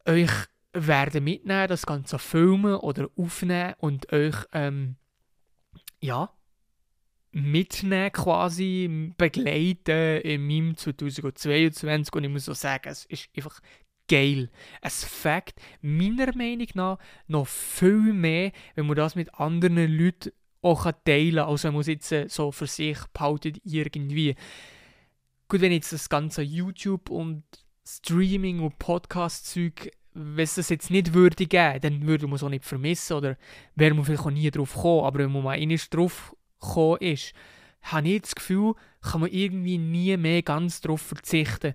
euch 0.05 0.33
werden 0.73 1.23
mitnehmen, 1.23 1.69
das 1.69 1.87
Ganze 1.87 2.19
filmen 2.19 2.75
oder 2.75 3.09
aufnehmen 3.17 3.75
und 3.79 4.13
euch 4.13 4.35
ähm, 4.53 4.97
ja, 6.01 6.31
mitnehmen 7.31 8.11
quasi, 8.11 9.13
begleiten 9.17 10.23
in 10.23 10.45
meinem 10.45 10.77
2022 10.77 12.13
und 12.17 12.25
ich 12.25 12.31
muss 12.31 12.47
so 12.47 12.53
sagen, 12.53 12.89
es 12.89 13.05
ist 13.05 13.29
einfach 13.37 13.61
geil. 14.09 14.51
Es 14.83 15.05
fängt 15.05 15.55
meiner 15.83 16.37
Meinung 16.37 16.67
nach 16.75 16.99
noch 17.29 17.47
viel 17.47 18.13
mehr, 18.13 18.51
wenn 18.75 18.87
man 18.89 18.97
das 18.97 19.15
mit 19.15 19.33
anderen 19.35 19.77
Leuten 19.97 20.33
auch 20.65 20.91
teilen 21.05 21.37
kann, 21.37 21.49
als 21.49 21.65
wenn 21.65 21.73
man 21.73 21.83
es 21.83 21.87
jetzt 21.87 22.15
so 22.31 22.51
für 22.51 22.67
sich 22.67 22.99
behaltet 23.13 23.61
irgendwie. 23.65 24.35
Gut, 25.49 25.61
wenn 25.61 25.73
jetzt 25.73 25.93
das 25.93 26.09
ganze 26.09 26.43
YouTube 26.43 27.11
und 27.11 27.45
Streaming 27.85 28.61
und 28.61 28.79
Podcast-Zeug 28.79 29.91
wenn 30.15 30.45
es 30.45 30.55
das 30.55 30.69
jetzt 30.69 30.91
nicht 30.91 31.13
würde 31.13 31.47
geben, 31.47 31.81
dann 31.81 32.07
würde 32.07 32.27
man 32.27 32.37
es 32.37 32.43
auch 32.45 32.49
nicht 32.49 32.65
vermissen 32.65 33.17
oder 33.17 33.37
wäre 33.75 33.95
man 33.95 34.05
vielleicht 34.05 34.25
auch 34.25 34.31
nie 34.31 34.51
drauf 34.51 34.73
gekommen. 34.75 35.05
Aber 35.05 35.19
wenn 35.19 35.33
man 35.33 35.43
mal 35.43 35.59
einmal 35.59 35.79
drauf 35.91 36.37
gekommen 36.61 36.99
ist, 37.01 37.35
habe 37.83 38.09
ich 38.09 38.23
das 38.23 38.35
Gefühl, 38.35 38.75
kann 39.03 39.21
man 39.21 39.31
irgendwie 39.31 39.77
nie 39.77 40.17
mehr 40.17 40.43
ganz 40.43 40.81
darauf 40.81 41.03
verzichten. 41.03 41.75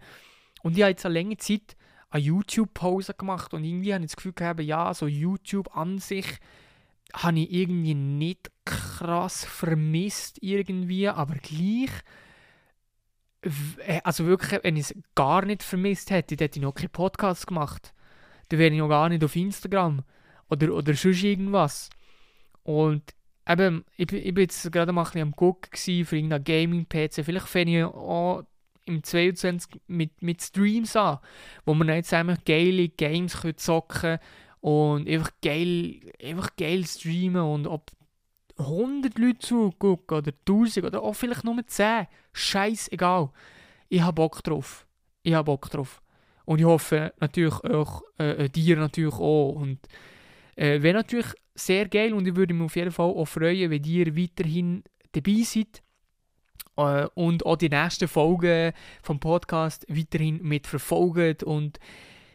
Und 0.63 0.77
ich 0.77 0.83
habe 0.83 0.91
jetzt 0.91 1.05
eine 1.05 1.19
lange 1.19 1.37
Zeit 1.37 1.75
eine 2.09 2.23
YouTube-Pause 2.23 3.13
gemacht 3.13 3.53
und 3.53 3.63
irgendwie 3.63 3.93
habe 3.93 4.03
ich 4.03 4.11
das 4.11 4.15
Gefühl 4.15 4.33
gehabt, 4.33 4.61
ja, 4.61 4.93
so 4.93 5.05
YouTube 5.05 5.75
an 5.75 5.99
sich 5.99 6.25
habe 7.13 7.39
ich 7.39 7.51
irgendwie 7.51 7.95
nicht 7.95 8.51
krass 8.65 9.45
vermisst 9.45 10.37
irgendwie, 10.41 11.07
aber 11.07 11.35
gleich 11.35 11.91
äh, 13.85 14.01
also 14.03 14.25
wirklich, 14.25 14.59
wenn 14.63 14.75
ich 14.75 14.91
es 14.91 14.95
gar 15.15 15.45
nicht 15.45 15.63
vermisst 15.63 16.11
hätte, 16.11 16.35
hätte 16.35 16.59
ich 16.59 16.63
noch 16.63 16.73
keinen 16.73 16.89
Podcast 16.89 17.47
gemacht 17.47 17.93
dann 18.49 18.59
wäre 18.59 18.73
ich 18.73 18.79
noch 18.79 18.89
gar 18.89 19.09
nicht 19.09 19.23
auf 19.23 19.35
Instagram 19.35 20.03
oder, 20.49 20.73
oder 20.73 20.93
sonst 20.93 21.23
irgendwas. 21.23 21.89
Und 22.63 23.03
eben, 23.47 23.85
ich, 23.95 24.11
ich 24.11 24.33
bin 24.33 24.43
jetzt 24.43 24.71
gerade 24.71 24.91
mal 24.91 25.01
ein 25.01 25.05
bisschen 25.05 25.21
am 25.21 25.35
gucken 25.35 26.05
für 26.05 26.15
irgendeinen 26.15 26.43
Gaming-PC. 26.43 27.23
Vielleicht 27.23 27.47
fange 27.47 27.79
ich 27.79 27.83
auch 27.85 28.43
im 28.85 29.03
22 29.03 29.79
mit, 29.87 30.21
mit 30.21 30.41
Streams 30.41 30.95
an, 30.95 31.19
wo 31.63 31.75
man 31.75 31.87
dann 31.87 31.97
jetzt 31.97 32.09
zusammen 32.09 32.39
geile 32.43 32.89
Games 32.89 33.41
können 33.41 33.57
zocken 33.57 34.17
und 34.61 35.07
einfach 35.07 35.31
geil, 35.41 35.99
einfach 36.21 36.55
geil 36.55 36.85
streamen 36.85 37.41
und 37.41 37.67
ob 37.67 37.91
100 38.57 39.17
Leute 39.17 39.39
zugucken 39.39 40.17
oder 40.17 40.31
1000 40.47 40.85
oder 40.85 41.01
auch 41.01 41.13
vielleicht 41.13 41.43
nur 41.43 41.65
10, 41.65 42.07
scheißegal. 42.33 43.29
Ich 43.87 44.01
habe 44.01 44.15
Bock 44.15 44.43
drauf. 44.43 44.85
Ich 45.23 45.33
habe 45.33 45.45
Bock 45.45 45.69
drauf. 45.69 46.01
Und 46.45 46.59
ich 46.59 46.65
hoffe 46.65 47.13
natürlich 47.19 47.53
auch, 47.63 48.01
äh, 48.19 48.45
äh, 48.45 48.49
dir 48.49 48.77
natürlich 48.77 49.13
auch. 49.13 49.51
Und 49.53 49.79
äh, 50.55 50.81
wäre 50.81 50.97
natürlich 50.97 51.33
sehr 51.55 51.87
geil 51.87 52.13
und 52.13 52.27
ich 52.27 52.35
würde 52.35 52.53
mich 52.53 52.65
auf 52.65 52.75
jeden 52.75 52.91
Fall 52.91 53.09
auch 53.09 53.25
freuen, 53.25 53.69
wenn 53.71 53.83
ihr 53.83 54.17
weiterhin 54.17 54.83
dabei 55.11 55.43
seid 55.43 55.83
äh, 56.77 57.07
und 57.13 57.45
auch 57.45 57.57
die 57.57 57.69
nächsten 57.69 58.07
Folgen 58.07 58.73
vom 59.01 59.19
Podcast 59.19 59.85
weiterhin 59.89 60.41
mitverfolgt 60.41 61.43
und 61.43 61.79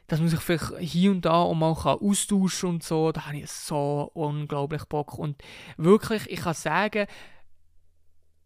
dass 0.06 0.20
man 0.20 0.28
sich 0.28 0.40
vielleicht 0.40 0.78
hier 0.78 1.10
und 1.10 1.24
da 1.24 1.32
auch 1.32 1.54
mal 1.54 1.74
kann 1.74 1.96
und 1.96 2.82
so, 2.82 3.12
da 3.12 3.26
habe 3.26 3.38
ich 3.38 3.50
so 3.50 4.10
unglaublich 4.14 4.84
Bock. 4.84 5.18
Und 5.18 5.42
wirklich, 5.76 6.30
ich 6.30 6.40
kann 6.40 6.54
sagen, 6.54 7.06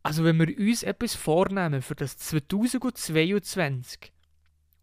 also 0.02 0.24
wenn 0.24 0.38
wir 0.38 0.56
uns 0.58 0.82
etwas 0.82 1.14
vornehmen 1.14 1.82
für 1.82 1.94
das 1.94 2.16
2022 2.16 4.12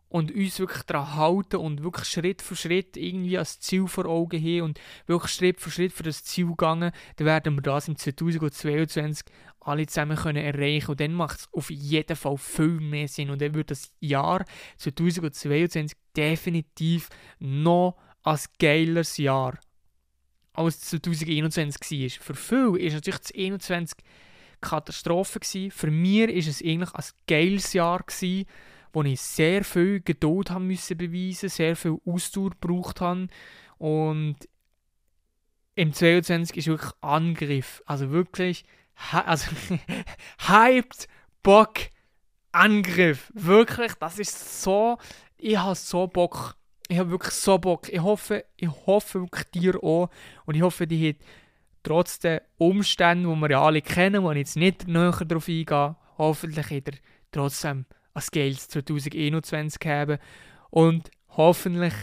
und 0.10 0.32
uns 0.32 0.60
wirklich 0.60 0.84
daran 0.84 1.16
halten 1.16 1.58
und 1.58 1.84
wirklich 1.84 2.08
Schritt 2.08 2.42
für 2.42 2.56
Schritt 2.56 2.96
irgendwie 2.96 3.38
als 3.38 3.60
Ziel 3.60 3.88
vor 3.88 4.06
Augen 4.06 4.42
haben 4.42 4.62
und 4.62 4.80
wirklich 5.08 5.32
Schritt 5.32 5.60
für 5.60 5.72
Schritt 5.72 5.94
für 5.94 6.04
das 6.04 6.24
Ziel 6.24 6.54
gehen, 6.58 6.92
dann 7.16 7.26
werden 7.26 7.56
wir 7.56 7.62
das 7.62 7.88
im 7.88 7.98
2022 7.98 9.26
alle 9.66 9.88
zusammen 9.88 10.16
können 10.16 10.44
erreichen 10.44 10.92
und 10.92 11.00
dann 11.00 11.14
macht 11.14 11.40
es 11.40 11.50
auf 11.52 11.70
jeden 11.70 12.16
Fall 12.16 12.38
viel 12.38 12.80
mehr 12.80 13.08
Sinn 13.08 13.32
und 13.32 13.42
dann 13.42 13.56
wird 13.56 13.72
das 13.72 13.92
Jahr 14.00 14.46
2022 14.78 15.98
definitiv 16.16 17.10
noch 17.40 17.98
ein 18.24 18.40
geileres 18.60 19.18
Jahr 19.18 19.60
als 20.54 20.80
2021 20.82 22.20
war. 22.20 22.24
Für 22.24 22.36
viele 22.36 22.80
ist 22.80 22.94
natürlich 22.94 23.20
das 23.20 23.28
2021 23.30 23.98
Katastrophe 24.62 25.40
gewesen. 25.40 25.72
Für 25.72 25.92
mich 25.92 26.30
ist 26.30 26.48
es 26.48 26.62
eigentlich 26.62 26.94
ein 26.94 27.06
geiles 27.28 27.74
Jahr 27.74 28.04
gewesen, 28.04 28.46
wo 28.94 29.04
ich 29.04 29.20
sehr 29.20 29.64
viel 29.64 30.00
Geduld 30.00 30.52
haben 30.52 30.68
müssen 30.68 30.98
beweisen, 30.98 31.50
sehr 31.50 31.76
viel 31.76 31.98
Ausdauer 32.06 32.52
gebraucht 32.52 33.02
habe 33.02 33.28
und 33.78 34.38
im 35.76 35.92
22 35.92 36.56
ist 36.56 36.68
wirklich 36.68 36.92
Angriff, 37.02 37.84
also 37.86 38.10
wirklich, 38.12 38.64
also 39.12 39.52
hyped 40.48 41.08
Bock 41.44 41.80
Angriff, 42.52 43.32
wirklich, 43.34 43.94
das 43.96 44.18
ist 44.18 44.64
so, 44.64 44.98
ich 45.38 45.58
habe 45.58 45.76
so 45.76 46.08
Bock, 46.08 46.56
ich 46.88 46.98
habe 46.98 47.12
wirklich 47.12 47.34
so 47.34 47.58
Bock, 47.58 47.90
ich 47.92 48.02
hoffe, 48.02 48.46
ich 48.56 48.70
hoffe 48.86 49.22
wirklich 49.22 49.46
dir 49.52 49.84
auch. 49.84 50.10
Und 50.46 50.56
ich 50.56 50.62
hoffe, 50.62 50.88
die 50.88 51.10
hat 51.10 51.18
trotz 51.84 52.20
der 52.20 52.44
Umstände, 52.58 53.28
die 53.28 53.42
wir 53.42 53.52
ja 53.52 53.62
alle 53.62 53.82
kennen, 53.82 54.24
wo 54.24 54.32
ich 54.32 54.38
jetzt 54.38 54.56
nicht 54.56 54.88
näher 54.88 55.12
darauf 55.12 55.50
eingehe, 55.50 55.96
hoffentlich 56.18 56.70
hat 56.70 56.88
er 56.88 57.00
trotzdem 57.32 57.86
ein 58.14 58.24
geiles 58.32 58.70
2021 58.70 59.82
haben. 59.86 60.18
Und 60.70 61.12
hoffentlich 61.30 61.94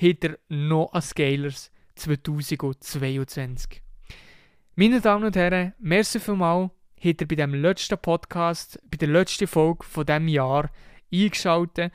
hat 0.00 0.24
er 0.24 0.38
noch 0.48 0.92
ein 0.92 1.02
geiles 1.14 1.72
2022. 1.96 3.82
Meine 4.76 5.00
Damen 5.00 5.24
und 5.24 5.36
Herren, 5.36 5.74
merci 5.80 6.20
vielmals, 6.20 6.70
habt 6.96 7.20
ihr 7.20 7.28
bei 7.28 7.34
dem 7.34 7.54
letzten 7.54 7.98
Podcast, 7.98 8.80
bei 8.88 8.96
der 8.96 9.08
letzten 9.08 9.48
Folge 9.48 9.84
von 9.84 10.06
diesem 10.06 10.28
Jahr 10.28 10.70
eingeschaltet. 11.12 11.92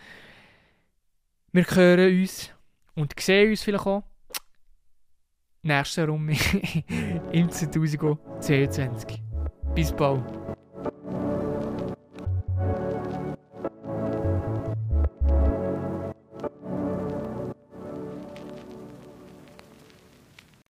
Wir 1.53 1.63
hören 1.63 2.19
uns 2.19 2.51
und 2.95 3.17
sehen 3.17 3.51
uns 3.51 3.63
vielleicht 3.63 3.85
auch 3.85 4.03
nächste 5.63 6.05
Runde 6.05 6.35
im 7.31 7.49
2022. 7.49 9.21
Bis 9.73 9.91
bald. 9.93 10.23